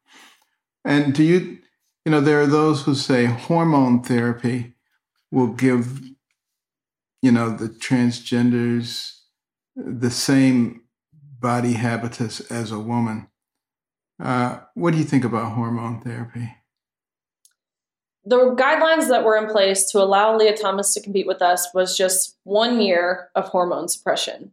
[0.85, 1.57] And do you,
[2.05, 4.75] you know, there are those who say hormone therapy
[5.29, 6.01] will give,
[7.21, 9.17] you know, the transgenders
[9.75, 10.80] the same
[11.41, 13.27] body habitus as a woman.
[14.21, 16.55] Uh, what do you think about hormone therapy?
[18.23, 21.97] the guidelines that were in place to allow Lia Thomas to compete with us was
[21.97, 24.51] just one year of hormone suppression.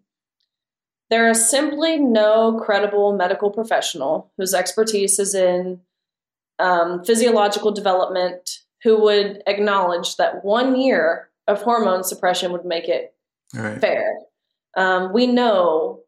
[1.11, 5.81] There is simply no credible medical professional whose expertise is in
[6.59, 13.15] um, physiological development who would acknowledge that one year of hormone suppression would make it
[13.55, 13.81] right.
[13.81, 14.19] fair.
[14.77, 16.01] Um, we know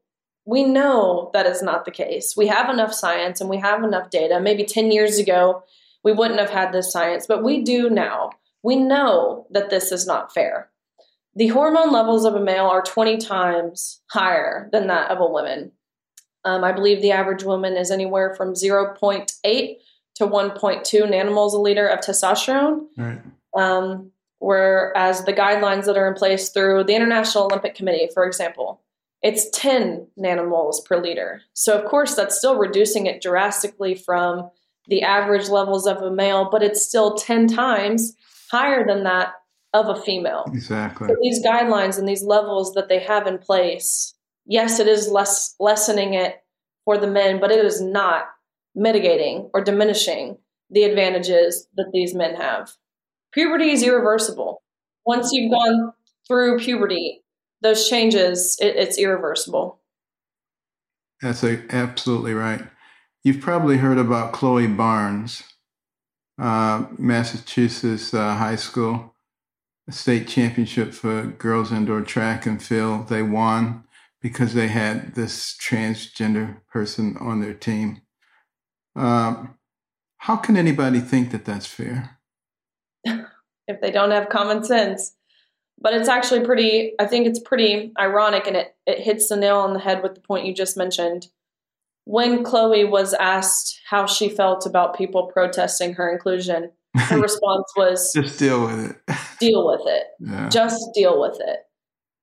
[0.44, 2.34] we know that is not the case.
[2.36, 4.40] We have enough science and we have enough data.
[4.40, 5.62] Maybe 10 years ago,
[6.02, 8.30] we wouldn't have had this science, but we do now.
[8.62, 10.70] We know that this is not fair.
[11.34, 15.72] The hormone levels of a male are 20 times higher than that of a woman.
[16.44, 19.76] Um, I believe the average woman is anywhere from 0.8
[20.16, 23.20] to 1.2 nanomoles a liter of testosterone right.
[23.56, 28.80] um, whereas the guidelines that are in place through the International Olympic Committee, for example,
[29.22, 31.42] it's 10 nanomoles per liter.
[31.52, 34.50] So, of course, that's still reducing it drastically from
[34.88, 38.14] the average levels of a male, but it's still 10 times
[38.50, 39.34] higher than that
[39.72, 40.44] of a female.
[40.48, 41.08] Exactly.
[41.08, 44.14] So these guidelines and these levels that they have in place,
[44.46, 46.42] yes, it is less lessening it
[46.84, 48.24] for the men, but it is not
[48.74, 50.38] mitigating or diminishing
[50.70, 52.72] the advantages that these men have.
[53.32, 54.62] Puberty is irreversible.
[55.04, 55.92] Once you've gone
[56.26, 57.22] through puberty,
[57.62, 59.80] those changes, it, it's irreversible.
[61.20, 62.62] That's a, absolutely right.
[63.22, 65.42] You've probably heard about Chloe Barnes,
[66.40, 69.14] uh, Massachusetts uh, high school
[69.90, 73.08] state championship for girls indoor track and field.
[73.08, 73.84] They won
[74.22, 78.02] because they had this transgender person on their team.
[78.94, 79.56] Um,
[80.18, 82.18] how can anybody think that that's fair?
[83.04, 85.16] if they don't have common sense.
[85.80, 89.56] But it's actually pretty, I think it's pretty ironic and it, it hits the nail
[89.56, 91.28] on the head with the point you just mentioned.
[92.04, 98.12] When Chloe was asked how she felt about people protesting her inclusion, her response was
[98.12, 99.16] Just deal with it.
[99.40, 100.04] deal with it.
[100.20, 100.48] yeah.
[100.48, 101.60] Just deal with it.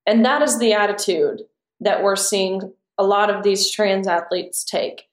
[0.05, 1.41] And that is the attitude
[1.79, 5.03] that we're seeing a lot of these trans athletes take.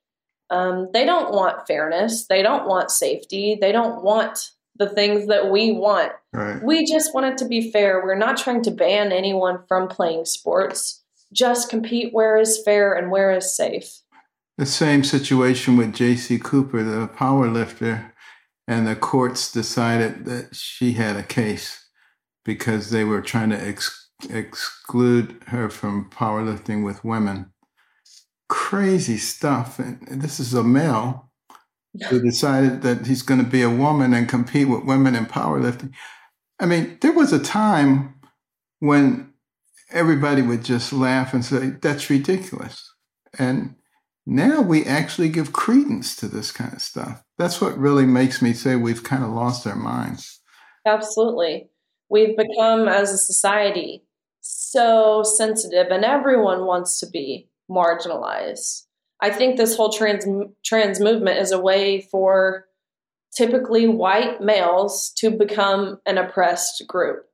[0.51, 2.27] Um, they don't want fairness.
[2.27, 3.57] They don't want safety.
[3.61, 6.13] They don't want the things that we want.
[6.35, 6.61] Right.
[6.61, 8.03] We just want it to be fair.
[8.05, 11.05] We're not trying to ban anyone from playing sports.
[11.33, 14.01] Just compete where is fair and where is safe.
[14.59, 18.13] The same situation with JayCee Cooper, the power lifter,
[18.67, 21.89] and the courts decided that she had a case
[22.45, 27.53] because they were trying to ex- exclude her from powerlifting with women.
[28.49, 29.79] Crazy stuff.
[29.79, 31.31] And this is a male
[32.09, 35.93] who decided that he's going to be a woman and compete with women in powerlifting.
[36.61, 38.15] I mean, there was a time
[38.79, 39.33] when
[39.91, 42.93] everybody would just laugh and say, that's ridiculous.
[43.39, 43.77] And
[44.27, 47.23] now we actually give credence to this kind of stuff.
[47.39, 50.41] That's what really makes me say we've kind of lost our minds.
[50.87, 51.69] Absolutely.
[52.09, 54.05] We've become, as a society,
[54.41, 58.83] so sensitive, and everyone wants to be marginalized.
[59.21, 60.27] I think this whole trans
[60.65, 62.67] trans movement is a way for
[63.37, 67.27] typically white males to become an oppressed group.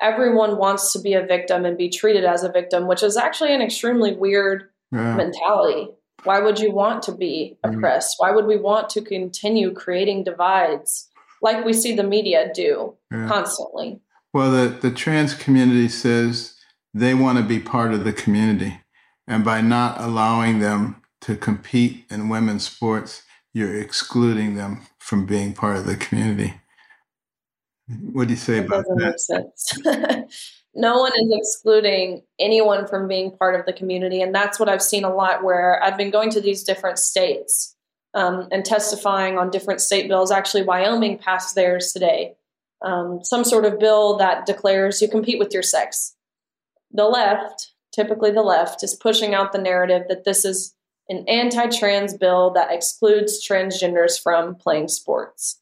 [0.00, 3.54] Everyone wants to be a victim and be treated as a victim, which is actually
[3.54, 5.16] an extremely weird yeah.
[5.16, 5.88] mentality.
[6.24, 7.76] Why would you want to be mm.
[7.76, 8.16] oppressed?
[8.18, 11.08] Why would we want to continue creating divides
[11.42, 13.28] like we see the media do yeah.
[13.28, 14.00] constantly?
[14.32, 16.56] Well, the, the trans community says
[16.92, 18.80] they want to be part of the community.
[19.26, 23.22] And by not allowing them to compete in women's sports,
[23.54, 26.54] you're excluding them from being part of the community.
[28.12, 28.84] What do you say that about
[29.28, 30.28] that?
[30.74, 34.20] No one is excluding anyone from being part of the community.
[34.20, 37.76] And that's what I've seen a lot where I've been going to these different states
[38.12, 40.32] um, and testifying on different state bills.
[40.32, 42.34] Actually, Wyoming passed theirs today.
[42.82, 46.16] Um, some sort of bill that declares you compete with your sex.
[46.90, 50.73] The left, typically the left, is pushing out the narrative that this is
[51.08, 55.60] an anti trans bill that excludes transgenders from playing sports.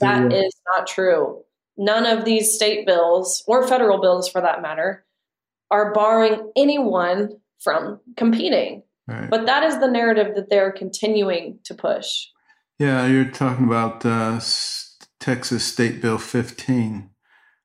[0.00, 1.44] That is not true
[1.76, 5.04] none of these state bills or federal bills for that matter
[5.70, 8.82] are barring anyone from competing.
[9.06, 9.30] Right.
[9.30, 12.26] But that is the narrative that they're continuing to push.
[12.78, 14.40] Yeah, you're talking about uh,
[15.20, 17.10] Texas State Bill 15.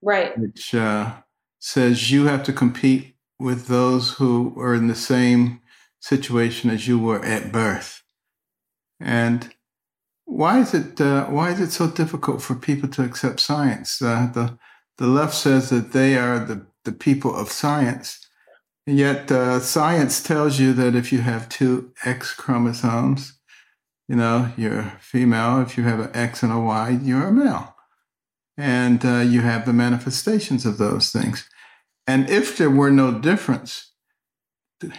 [0.01, 0.37] Right.
[0.37, 1.13] Which uh,
[1.59, 5.61] says you have to compete with those who are in the same
[6.07, 8.03] situation as you were at birth.
[8.99, 9.53] And
[10.25, 14.01] why is it uh, why is it so difficult for people to accept science?
[14.01, 14.57] Uh, the
[14.97, 18.27] the left says that they are the, the people of science,
[18.85, 23.39] and yet uh, science tells you that if you have two X chromosomes,
[24.09, 25.61] you know you're female.
[25.61, 27.75] If you have an X and a Y, you're a male,
[28.57, 31.47] and uh, you have the manifestations of those things.
[32.05, 33.86] And if there were no difference,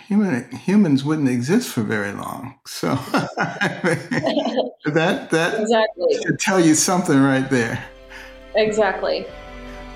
[0.07, 2.59] human humans wouldn't exist for very long.
[2.67, 2.95] So
[4.85, 6.19] that that exactly.
[6.23, 7.85] should tell you something right there.
[8.55, 9.27] Exactly.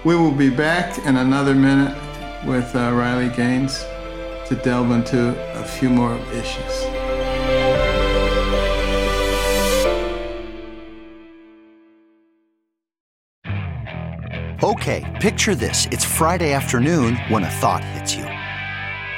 [0.04, 1.96] We will be back in another minute
[2.46, 3.84] with uh, Riley Gaines
[4.48, 6.86] to delve into a few more issues.
[14.62, 15.88] Okay, picture this.
[15.90, 18.31] It's Friday afternoon when a thought hits you.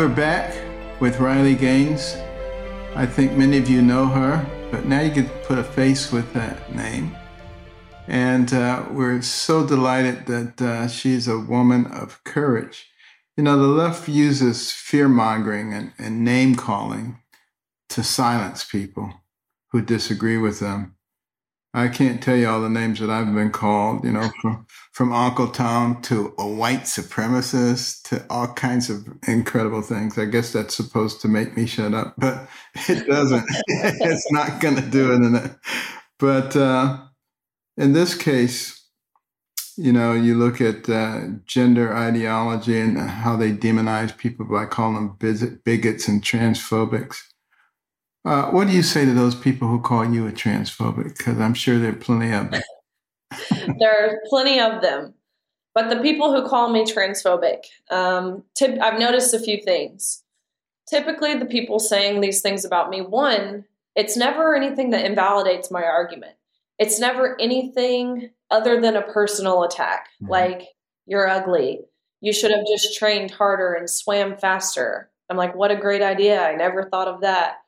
[0.00, 0.56] We're back
[0.98, 2.16] with Riley Gaines.
[2.94, 6.32] I think many of you know her, but now you can put a face with
[6.32, 7.14] that name.
[8.08, 12.88] And uh, we're so delighted that uh, she's a woman of courage.
[13.36, 17.18] You know, the left uses fear mongering and, and name calling
[17.90, 19.12] to silence people
[19.72, 20.96] who disagree with them.
[21.72, 25.12] I can't tell you all the names that I've been called, you know, from, from
[25.12, 30.18] Uncle Tom to a white supremacist to all kinds of incredible things.
[30.18, 32.48] I guess that's supposed to make me shut up, but
[32.88, 33.44] it doesn't.
[33.68, 35.52] it's not going to do it.
[36.18, 36.98] But uh,
[37.76, 38.80] in this case,
[39.76, 45.16] you know, you look at uh, gender ideology and how they demonize people by calling
[45.18, 47.18] them bigots and transphobics.
[48.24, 51.16] Uh, what do you say to those people who call you a transphobic?
[51.16, 52.62] Because I'm sure there are plenty of them.
[53.78, 55.14] there are plenty of them.
[55.74, 60.22] But the people who call me transphobic, um, tip, I've noticed a few things.
[60.88, 63.64] Typically, the people saying these things about me, one,
[63.94, 66.34] it's never anything that invalidates my argument.
[66.78, 70.30] It's never anything other than a personal attack, mm-hmm.
[70.30, 70.68] like,
[71.06, 71.80] you're ugly.
[72.20, 75.10] You should have just trained harder and swam faster.
[75.30, 76.42] I'm like, what a great idea.
[76.42, 77.58] I never thought of that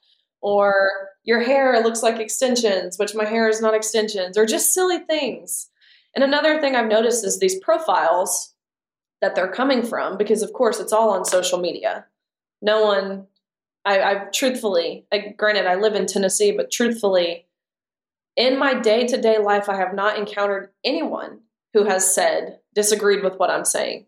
[0.43, 0.90] or
[1.24, 5.70] your hair looks like extensions, which my hair is not extensions, or just silly things.
[6.14, 8.53] And another thing I've noticed is these profiles
[9.22, 12.05] that they're coming from because of course it's all on social media
[12.61, 13.26] no one
[13.86, 17.47] i, I truthfully I, granted i live in tennessee but truthfully
[18.36, 21.38] in my day-to-day life i have not encountered anyone
[21.72, 24.07] who has said disagreed with what i'm saying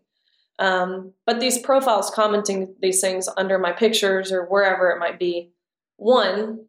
[0.57, 5.51] um, but these profiles commenting these things under my pictures or wherever it might be
[5.97, 6.65] one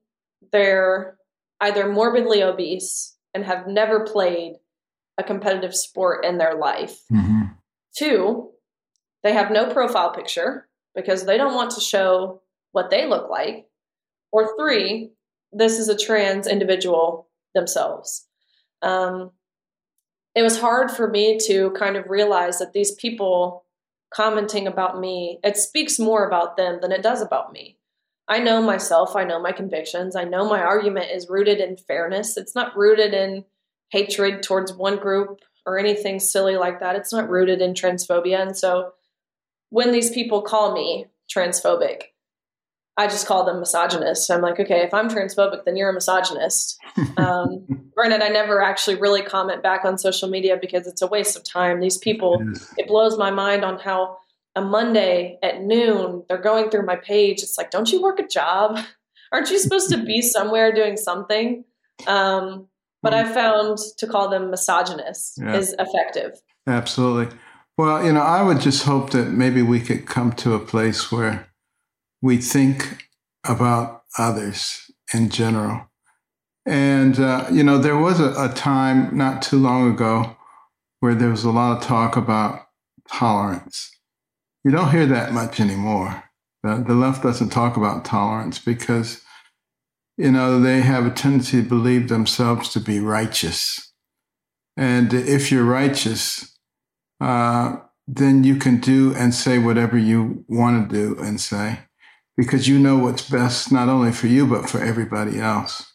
[0.52, 1.16] they're
[1.60, 4.54] either morbidly obese and have never played
[5.18, 7.36] a competitive sport in their life Mm-hmm.
[7.96, 8.50] Two,
[9.22, 13.66] they have no profile picture because they don't want to show what they look like.
[14.32, 15.12] Or three,
[15.50, 18.26] this is a trans individual themselves.
[18.82, 19.30] Um,
[20.34, 23.64] it was hard for me to kind of realize that these people
[24.12, 27.78] commenting about me, it speaks more about them than it does about me.
[28.28, 32.36] I know myself, I know my convictions, I know my argument is rooted in fairness.
[32.36, 33.44] It's not rooted in
[33.90, 36.96] hatred towards one group or anything silly like that.
[36.96, 38.40] It's not rooted in transphobia.
[38.40, 38.92] And so
[39.70, 42.02] when these people call me transphobic,
[42.96, 44.30] I just call them misogynist.
[44.30, 46.78] I'm like, okay, if I'm transphobic, then you're a misogynist.
[47.18, 51.36] Um, granted, I never actually really comment back on social media because it's a waste
[51.36, 51.80] of time.
[51.80, 52.42] These people,
[52.76, 54.18] it blows my mind on how
[54.56, 57.42] a Monday at noon, they're going through my page.
[57.42, 58.78] It's like, don't you work a job?
[59.32, 61.64] Aren't you supposed to be somewhere doing something?
[62.06, 62.66] Um,
[63.02, 65.54] but I found to call them misogynist Yeah.
[65.56, 66.32] is effective.
[66.66, 67.36] Absolutely.
[67.78, 71.12] Well, you know, I would just hope that maybe we could come to a place
[71.12, 71.46] where
[72.22, 73.06] we think
[73.46, 75.88] about others in general.
[76.64, 80.36] And, uh, you know, there was a, a time not too long ago
[81.00, 82.62] where there was a lot of talk about
[83.08, 83.90] tolerance.
[84.66, 86.24] You don't hear that much anymore.
[86.64, 89.22] The, the left doesn't talk about tolerance because,
[90.18, 93.92] you know, they have a tendency to believe themselves to be righteous.
[94.76, 96.58] And if you're righteous,
[97.20, 97.76] uh,
[98.08, 101.78] then you can do and say whatever you want to do and say
[102.36, 105.94] because you know what's best not only for you but for everybody else.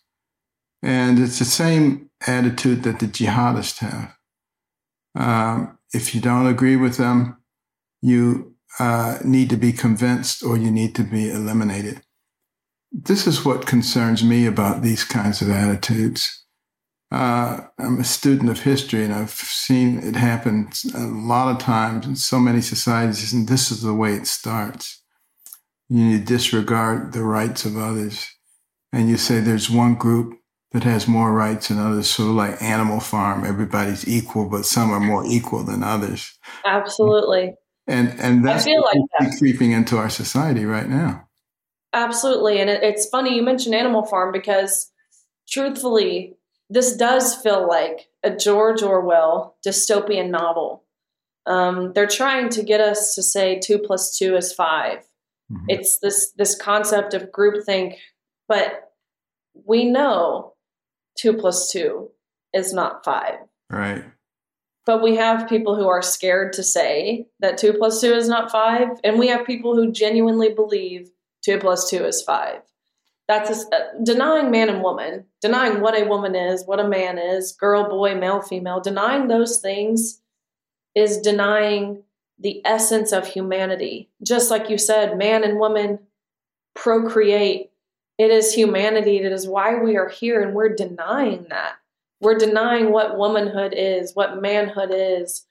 [0.81, 4.15] And it's the same attitude that the jihadists have.
[5.13, 7.35] Um, if you don't agree with them,
[8.01, 12.01] you uh, need to be convinced or you need to be eliminated.
[12.91, 16.45] This is what concerns me about these kinds of attitudes.
[17.11, 22.05] Uh, I'm a student of history and I've seen it happen a lot of times
[22.05, 25.03] in so many societies, and this is the way it starts.
[25.89, 28.25] You disregard the rights of others,
[28.93, 30.37] and you say there's one group
[30.71, 33.45] that has more rights than others, sort of like Animal Farm.
[33.45, 36.37] Everybody's equal, but some are more equal than others.
[36.65, 37.55] Absolutely.
[37.87, 41.27] And and that's like what creeping into our society right now.
[41.93, 42.59] Absolutely.
[42.61, 44.91] And it, it's funny you mentioned Animal Farm because
[45.49, 46.35] truthfully,
[46.69, 50.83] this does feel like a George Orwell dystopian novel.
[51.45, 55.03] Um, they're trying to get us to say two plus two is 5
[55.51, 55.65] Mhm.
[55.67, 57.97] It's this this concept of groupthink,
[58.47, 58.93] but
[59.65, 60.53] we know
[61.17, 62.11] two plus two
[62.53, 63.39] is not five.
[63.69, 64.03] Right.
[64.85, 68.51] But we have people who are scared to say that two plus two is not
[68.51, 71.11] five, and we have people who genuinely believe
[71.43, 72.61] two plus two is five.
[73.27, 77.17] That's a, uh, denying man and woman, denying what a woman is, what a man
[77.17, 78.81] is, girl, boy, male, female.
[78.81, 80.21] Denying those things
[80.95, 82.03] is denying
[82.39, 84.09] the essence of humanity.
[84.23, 85.99] Just like you said, man and woman
[86.75, 87.71] procreate.
[88.17, 89.17] It is humanity.
[89.17, 91.75] It is why we are here, and we're denying that.
[92.21, 95.45] We're denying what womanhood is, what manhood is.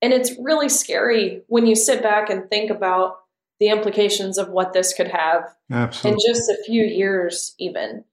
[0.00, 3.16] And it's really scary when you sit back and think about
[3.60, 8.04] the implications of what this could have in just a few years, even.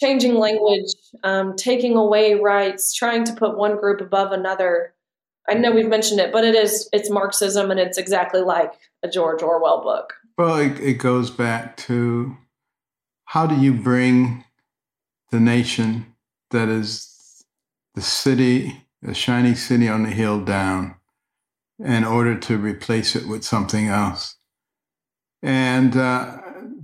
[0.00, 0.92] Changing language,
[1.22, 4.94] um, taking away rights, trying to put one group above another.
[5.48, 9.08] I know we've mentioned it, but it is it's Marxism and it's exactly like a
[9.08, 10.14] George Orwell book.
[10.36, 12.36] Well, it, it goes back to
[13.26, 14.44] how do you bring
[15.30, 16.14] the nation
[16.50, 17.13] that is
[17.94, 20.96] the city, the shiny city on the hill down
[21.78, 24.36] in order to replace it with something else?
[25.42, 26.40] And uh,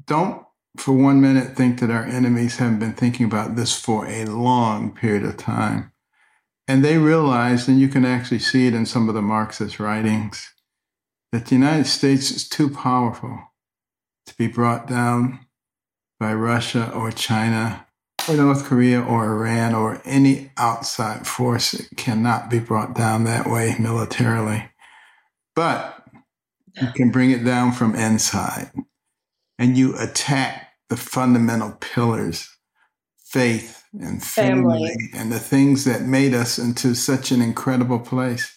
[0.07, 0.45] don't
[0.77, 4.93] for one minute think that our enemies haven't been thinking about this for a long
[4.93, 5.93] period of time.
[6.69, 10.53] And they realized, and you can actually see it in some of the Marxist writings,
[11.33, 13.41] that the United States is too powerful
[14.27, 15.47] to be brought down
[16.21, 17.87] by Russia or China
[18.29, 21.75] or North Korea or Iran or any outside force.
[21.75, 24.71] It cannot be brought down that way militarily.
[25.57, 26.05] But
[26.81, 28.71] you can bring it down from inside
[29.59, 32.49] and you attack the fundamental pillars
[33.25, 35.11] faith and family, Family.
[35.14, 38.57] and the things that made us into such an incredible place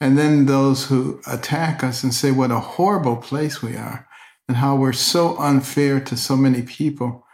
[0.00, 4.06] And then those who attack us and say what a horrible place we are
[4.48, 7.26] and how we're so unfair to so many people.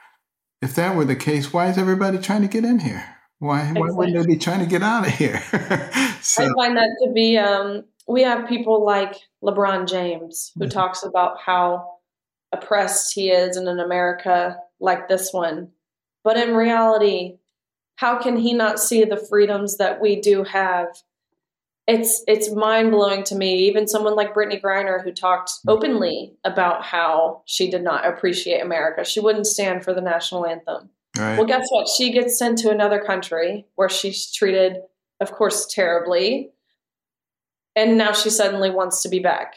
[0.63, 3.05] If that were the case, why is everybody trying to get in here?
[3.39, 3.83] Why, exactly.
[3.83, 5.41] why wouldn't they be trying to get out of here?
[6.21, 10.71] so, I find that to be, um, we have people like LeBron James who mm-hmm.
[10.71, 12.01] talks about how
[12.53, 15.71] oppressed he is in an America like this one.
[16.23, 17.39] But in reality,
[17.97, 20.89] how can he not see the freedoms that we do have?
[21.87, 23.66] It's it's mind blowing to me.
[23.68, 25.70] Even someone like Brittney Griner, who talked mm-hmm.
[25.70, 30.91] openly about how she did not appreciate America, she wouldn't stand for the national anthem.
[31.18, 31.37] Right.
[31.37, 31.89] Well, guess what?
[31.89, 34.76] She gets sent to another country where she's treated,
[35.20, 36.51] of course, terribly,
[37.74, 39.55] and now she suddenly wants to be back.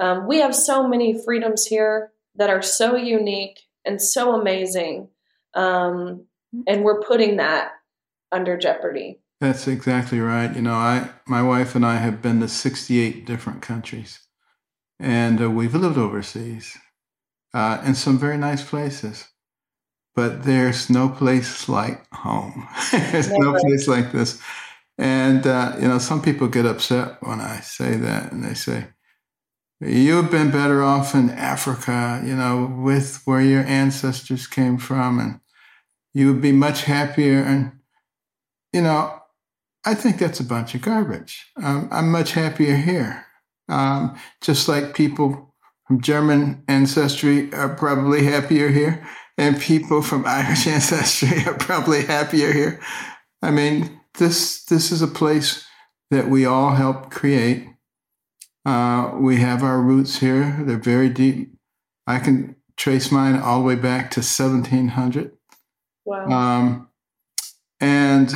[0.00, 5.08] Um, we have so many freedoms here that are so unique and so amazing,
[5.54, 6.24] um,
[6.66, 7.72] and we're putting that
[8.30, 9.21] under jeopardy.
[9.42, 10.54] That's exactly right.
[10.54, 14.20] You know, I my wife and I have been to 68 different countries,
[15.00, 16.78] and uh, we've lived overseas
[17.52, 19.26] uh, in some very nice places.
[20.14, 22.68] But there's no place like home.
[22.92, 23.42] there's Never.
[23.42, 24.40] no place like this.
[24.96, 28.90] And uh, you know, some people get upset when I say that, and they say,
[29.80, 35.40] "You've been better off in Africa, you know, with where your ancestors came from, and
[36.14, 37.72] you would be much happier." And
[38.72, 39.18] you know,
[39.84, 41.46] I think that's a bunch of garbage.
[41.62, 43.26] Um, I'm much happier here.
[43.68, 45.54] Um, just like people
[45.86, 49.06] from German ancestry are probably happier here,
[49.38, 52.80] and people from Irish ancestry are probably happier here.
[53.42, 55.66] I mean, this this is a place
[56.10, 57.68] that we all help create.
[58.64, 61.56] Uh, we have our roots here; they're very deep.
[62.06, 65.32] I can trace mine all the way back to 1700.
[66.04, 66.28] Wow.
[66.28, 66.88] Um,
[67.80, 68.32] and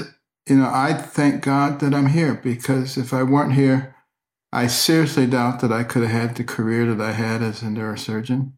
[0.49, 3.97] you know, I thank God that I'm here because if I weren't here,
[4.53, 7.67] I seriously doubt that I could have had the career that I had as a
[7.67, 8.53] neurosurgeon.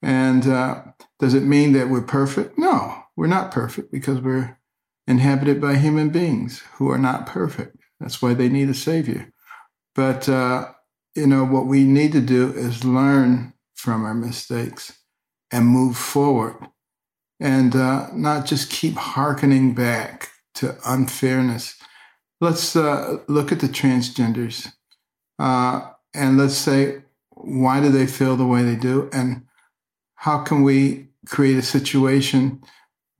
[0.00, 0.82] And uh,
[1.18, 2.58] does it mean that we're perfect?
[2.58, 4.58] No, we're not perfect because we're
[5.06, 7.76] inhabited by human beings who are not perfect.
[8.00, 9.32] That's why they need a savior.
[9.94, 10.72] But, uh,
[11.14, 14.98] you know, what we need to do is learn from our mistakes
[15.52, 16.56] and move forward
[17.38, 21.76] and uh, not just keep hearkening back to unfairness.
[22.40, 24.72] Let's uh, look at the transgenders
[25.38, 29.08] uh, and let's say, why do they feel the way they do?
[29.12, 29.46] And
[30.14, 32.62] how can we create a situation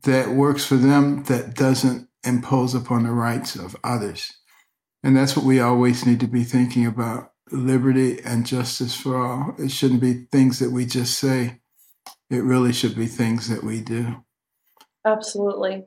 [0.05, 4.33] that works for them that doesn't impose upon the rights of others?
[5.03, 9.55] And that's what we always need to be thinking about liberty and justice for all.
[9.59, 11.61] It shouldn't be things that we just say,
[12.30, 14.24] it really should be things that we do.
[15.05, 15.87] Absolutely.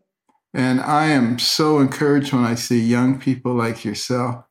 [0.56, 4.46] And I am so encouraged when I see young people like yourself,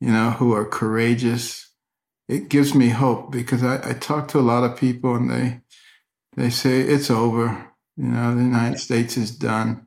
[0.00, 1.72] you know, who are courageous.
[2.28, 5.60] It gives me hope because I, I talk to a lot of people and they
[6.36, 7.70] they say it's over.
[7.96, 9.86] You know, the United States is done.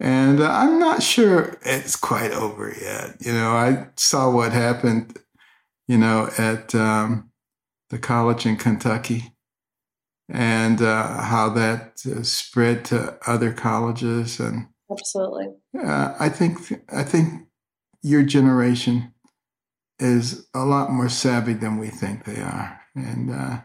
[0.00, 3.16] And I'm not sure it's quite over yet.
[3.20, 5.16] You know, I saw what happened,
[5.86, 7.30] you know, at um,
[7.90, 9.35] the college in Kentucky
[10.28, 15.46] and uh, how that uh, spread to other colleges and absolutely.
[15.78, 16.58] Uh, i think
[16.92, 17.46] i think
[18.02, 19.12] your generation
[19.98, 22.80] is a lot more savvy than we think they are.
[22.94, 23.60] And uh,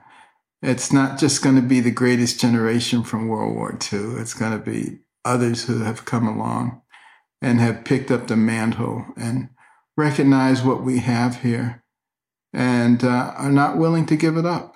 [0.62, 4.52] it's not just going to be the greatest generation from world war ii it's going
[4.52, 6.82] to be others who have come along
[7.42, 9.50] and have picked up the mantle and
[9.98, 11.84] recognize what we have here
[12.54, 14.71] and uh, are not willing to give it up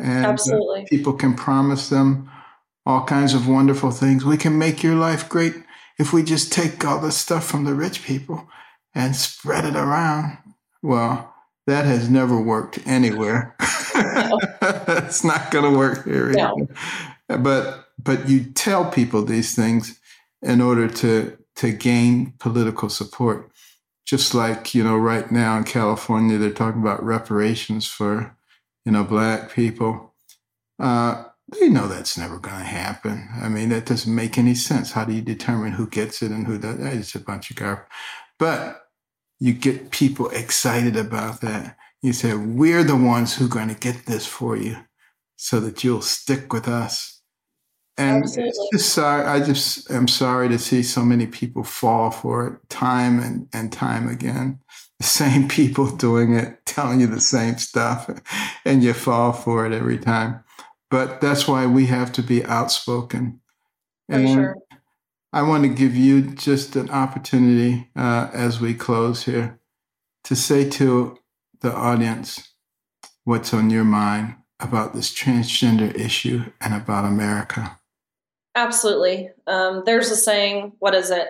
[0.00, 0.86] and uh, Absolutely.
[0.88, 2.30] people can promise them
[2.86, 4.24] all kinds of wonderful things.
[4.24, 5.54] We can make your life great
[5.98, 8.48] if we just take all the stuff from the rich people
[8.94, 10.38] and spread it around.
[10.82, 11.34] Well,
[11.66, 13.54] that has never worked anywhere.
[13.60, 16.30] it's not going to work here.
[16.32, 16.66] No.
[17.28, 20.00] But but you tell people these things
[20.42, 23.50] in order to to gain political support.
[24.06, 28.34] Just like you know, right now in California, they're talking about reparations for
[28.84, 30.14] you know, black people,
[30.78, 31.24] uh,
[31.58, 33.28] they know that's never going to happen.
[33.40, 34.92] I mean, that doesn't make any sense.
[34.92, 36.86] How do you determine who gets it and who doesn't?
[36.86, 37.86] It's a bunch of garbage.
[38.38, 38.82] But
[39.38, 41.76] you get people excited about that.
[42.02, 44.76] You say, we're the ones who are going to get this for you
[45.36, 47.20] so that you'll stick with us.
[47.98, 48.24] And
[48.72, 53.18] just sorry, I just am sorry to see so many people fall for it time
[53.18, 54.60] and, and time again
[55.00, 58.10] the same people doing it, telling you the same stuff,
[58.66, 60.44] and you fall for it every time.
[60.90, 63.40] But that's why we have to be outspoken.
[64.10, 64.56] And sure.
[65.32, 69.58] I want to give you just an opportunity uh, as we close here
[70.24, 71.16] to say to
[71.60, 72.52] the audience
[73.24, 77.78] what's on your mind about this transgender issue and about America.
[78.54, 79.30] Absolutely.
[79.46, 81.28] Um, there's a saying, what is it?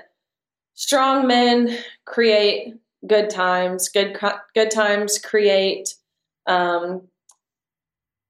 [0.74, 2.74] Strong men create
[3.06, 4.18] good times, good,
[4.54, 5.94] good times create
[6.46, 7.08] um,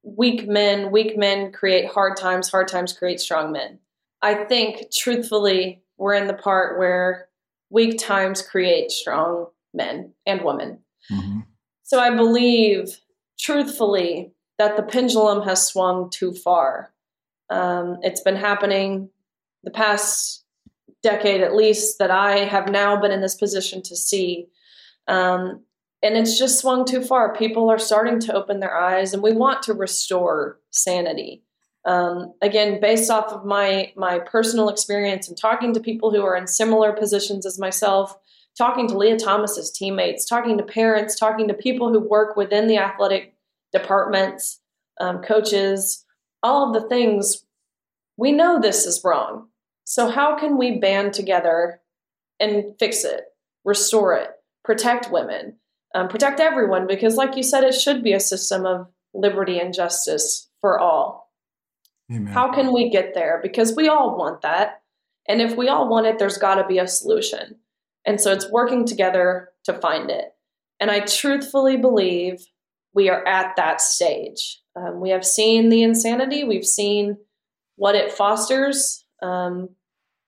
[0.03, 3.79] weak men, weak men create hard times, hard times create strong men.
[4.23, 7.29] I think, truthfully, we're in the part where
[7.71, 10.81] weak times create strong men and women.
[11.11, 11.41] Mm-hmm.
[11.83, 13.01] So I believe,
[13.39, 16.93] truthfully, that the pendulum has swung too far.
[17.49, 19.11] Um, it's been happening
[19.64, 20.45] the past
[21.03, 24.49] decade at least that I have now been in this position to see.
[25.11, 25.64] Um,
[26.02, 27.34] and it's just swung too far.
[27.34, 31.42] People are starting to open their eyes, and we want to restore sanity.
[31.84, 36.36] Um, again, based off of my my personal experience and talking to people who are
[36.36, 38.16] in similar positions as myself,
[38.56, 42.78] talking to Lia Thomas's teammates, talking to parents, talking to people who work within the
[42.78, 43.34] athletic
[43.72, 44.61] departments,
[45.00, 46.04] um, coaches,
[46.42, 47.44] all of the things.
[48.16, 49.48] We know this is wrong.
[49.84, 51.80] So how can we band together
[52.38, 53.24] and fix it,
[53.64, 54.30] restore it,
[54.71, 55.61] protect women?
[55.95, 59.75] um, protect everyone because, like you said, it should be a system of liberty and
[59.75, 61.33] justice for all.
[62.12, 62.33] Amen.
[62.33, 63.41] How can we get there?
[63.43, 64.83] Because we all want that.
[65.29, 67.57] And if we all want it, there's got to be a solution.
[68.05, 70.33] And so it's working together to find it.
[70.81, 72.41] And I truthfully believe
[72.95, 74.61] we are at that stage.
[74.75, 77.18] Um, we have seen the insanity, we've seen
[77.77, 79.71] what it fosters, um,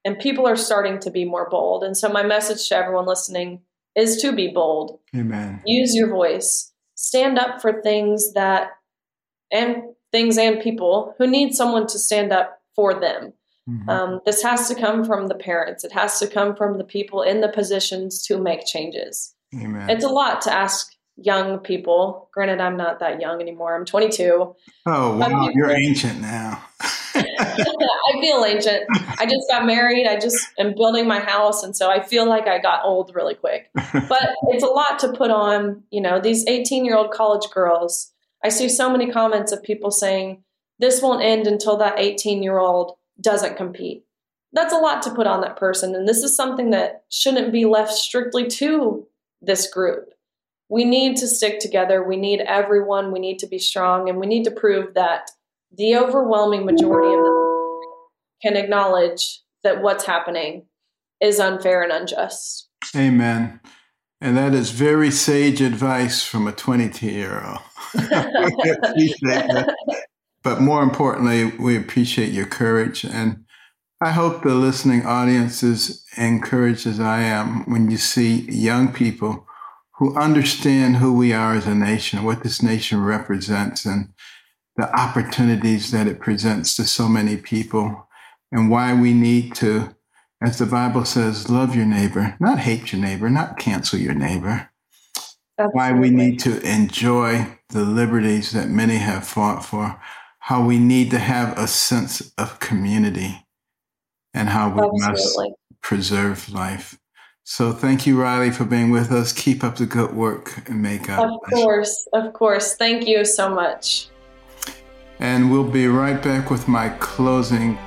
[0.04, 1.84] and people are starting to be more bold.
[1.84, 3.62] And so, my message to everyone listening
[3.96, 4.98] is to be bold.
[5.14, 5.62] Amen.
[5.66, 6.72] Use your voice.
[6.94, 8.70] Stand up for things that
[9.50, 9.82] and
[10.12, 13.32] things and people who need someone to stand up for them.
[13.68, 13.88] Mm-hmm.
[13.88, 15.84] Um, this has to come from the parents.
[15.84, 19.34] It has to come from the people in the positions to make changes.
[19.54, 19.88] Amen.
[19.90, 22.28] It's a lot to ask young people.
[22.32, 23.76] Granted, I'm not that young anymore.
[23.76, 24.54] I'm 22.
[24.86, 25.50] Oh, wow.
[25.54, 26.64] You're ancient now.
[27.38, 28.84] I feel ancient.
[29.18, 30.06] I just got married.
[30.06, 31.62] I just am building my house.
[31.62, 33.70] And so I feel like I got old really quick.
[34.08, 38.12] But it's a lot to put on, you know, these 18 year old college girls.
[38.44, 40.42] I see so many comments of people saying,
[40.78, 44.04] this won't end until that 18 year old doesn't compete.
[44.52, 45.94] That's a lot to put on that person.
[45.94, 49.06] And this is something that shouldn't be left strictly to
[49.40, 50.10] this group.
[50.68, 52.02] We need to stick together.
[52.02, 53.12] We need everyone.
[53.12, 54.08] We need to be strong.
[54.08, 55.30] And we need to prove that
[55.76, 57.80] the overwhelming majority of them
[58.42, 60.66] can acknowledge that what's happening
[61.20, 62.68] is unfair and unjust.
[62.96, 63.60] Amen.
[64.20, 67.60] And that is very sage advice from a 22 year old.
[70.42, 73.04] but more importantly, we appreciate your courage.
[73.04, 73.44] And
[74.00, 79.46] I hope the listening audience is encouraged as I am when you see young people
[79.98, 84.12] who understand who we are as a nation, what this nation represents, and
[84.76, 88.08] the opportunities that it presents to so many people
[88.50, 89.94] and why we need to,
[90.42, 94.70] as the Bible says, love your neighbor, not hate your neighbor, not cancel your neighbor.
[95.58, 95.78] Absolutely.
[95.78, 100.00] Why we need to enjoy the liberties that many have fought for,
[100.40, 103.46] how we need to have a sense of community,
[104.34, 105.50] and how we Absolutely.
[105.50, 106.98] must preserve life.
[107.44, 109.32] So thank you, Riley, for being with us.
[109.32, 111.28] Keep up the good work and make up.
[111.28, 112.74] Of course, of course.
[112.76, 114.08] Thank you so much.
[115.22, 117.78] And we'll be right back with my closing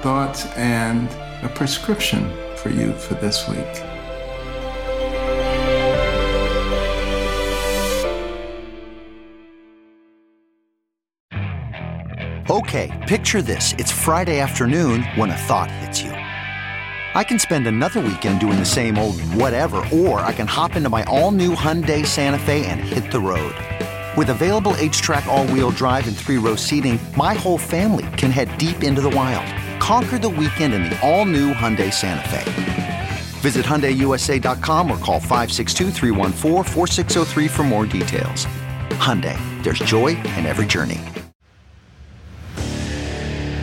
[0.00, 1.10] thoughts and
[1.44, 3.58] a prescription for you for this week.
[12.48, 13.74] Okay, picture this.
[13.76, 16.12] It's Friday afternoon when a thought hits you.
[16.12, 20.88] I can spend another weekend doing the same old whatever, or I can hop into
[20.88, 23.54] my all new Hyundai Santa Fe and hit the road.
[24.16, 29.00] With available HTRAC all-wheel drive and three-row seating, my whole family can head deep into
[29.00, 29.46] the wild.
[29.80, 32.42] Conquer the weekend in the all-new Hyundai Santa Fe.
[33.40, 35.92] Visit HyundaiUSA.com or call 562
[37.48, 38.46] for more details.
[38.98, 40.98] Hyundai, there's joy in every journey.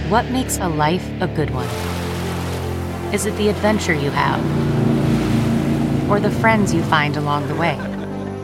[0.08, 1.68] What makes a life a good one?
[3.14, 4.40] Is it the adventure you have?
[6.10, 7.78] Or the friends you find along the way?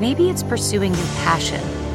[0.01, 1.61] Maybe it's pursuing your passion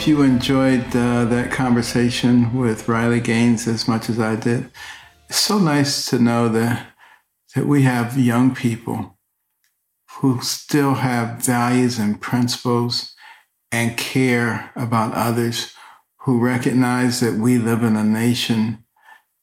[0.00, 4.70] Hope you enjoyed uh, that conversation with Riley Gaines as much as I did.
[5.28, 6.86] It's so nice to know that
[7.54, 9.18] that we have young people
[10.12, 13.14] who still have values and principles
[13.70, 15.74] and care about others,
[16.20, 18.82] who recognize that we live in a nation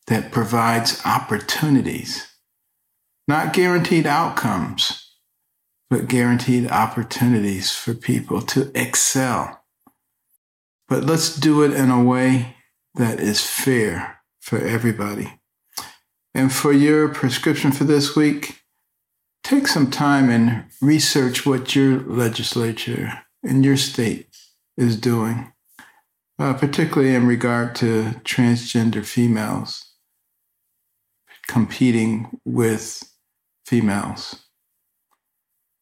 [0.07, 2.25] that provides opportunities,
[3.27, 5.13] not guaranteed outcomes,
[5.91, 9.63] but guaranteed opportunities for people to excel.
[10.87, 12.55] But let's do it in a way
[12.95, 15.39] that is fair for everybody.
[16.33, 18.61] And for your prescription for this week,
[19.43, 24.27] take some time and research what your legislature in your state
[24.77, 25.51] is doing,
[26.39, 29.87] uh, particularly in regard to transgender females
[31.47, 33.03] competing with
[33.65, 34.43] females.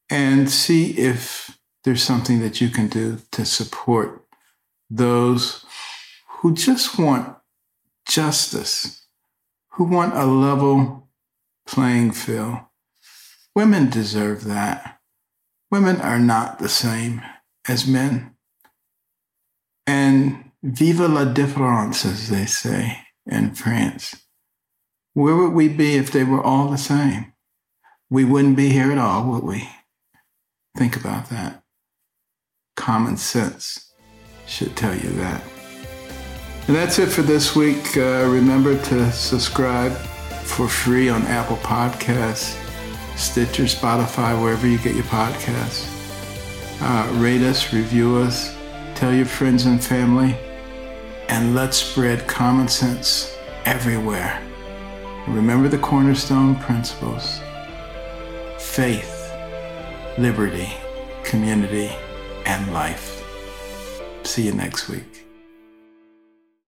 [0.10, 4.25] And see if there's something that you can do to support
[4.90, 5.66] those
[6.28, 7.36] who just want
[8.08, 9.08] justice,
[9.72, 11.10] who want a level
[11.66, 12.60] playing field.
[13.56, 15.00] Women deserve that.
[15.72, 17.22] Women are not the same
[17.68, 18.36] as men.
[19.88, 24.16] And vive la différence, as they say in France.
[25.14, 27.34] Where would we be if they were all the same?
[28.10, 29.70] We wouldn't be here at all, would we?
[30.78, 31.64] Think about that.
[32.76, 33.94] Common sense
[34.46, 35.42] should tell you that.
[36.68, 37.96] And that's it for this week.
[37.96, 42.60] Uh, remember to subscribe for free on Apple Podcasts,
[43.18, 45.92] Stitcher, Spotify, wherever you get your podcasts.
[46.82, 48.56] Uh, rate us, review us,
[48.96, 50.36] tell your friends and family,
[51.30, 53.36] and let's spread common sense
[53.66, 54.42] everywhere.
[55.28, 57.42] Remember the cornerstone principles
[58.60, 59.32] faith,
[60.18, 60.74] liberty,
[61.24, 61.90] community,
[62.46, 63.15] and life.
[64.26, 65.15] See you next week.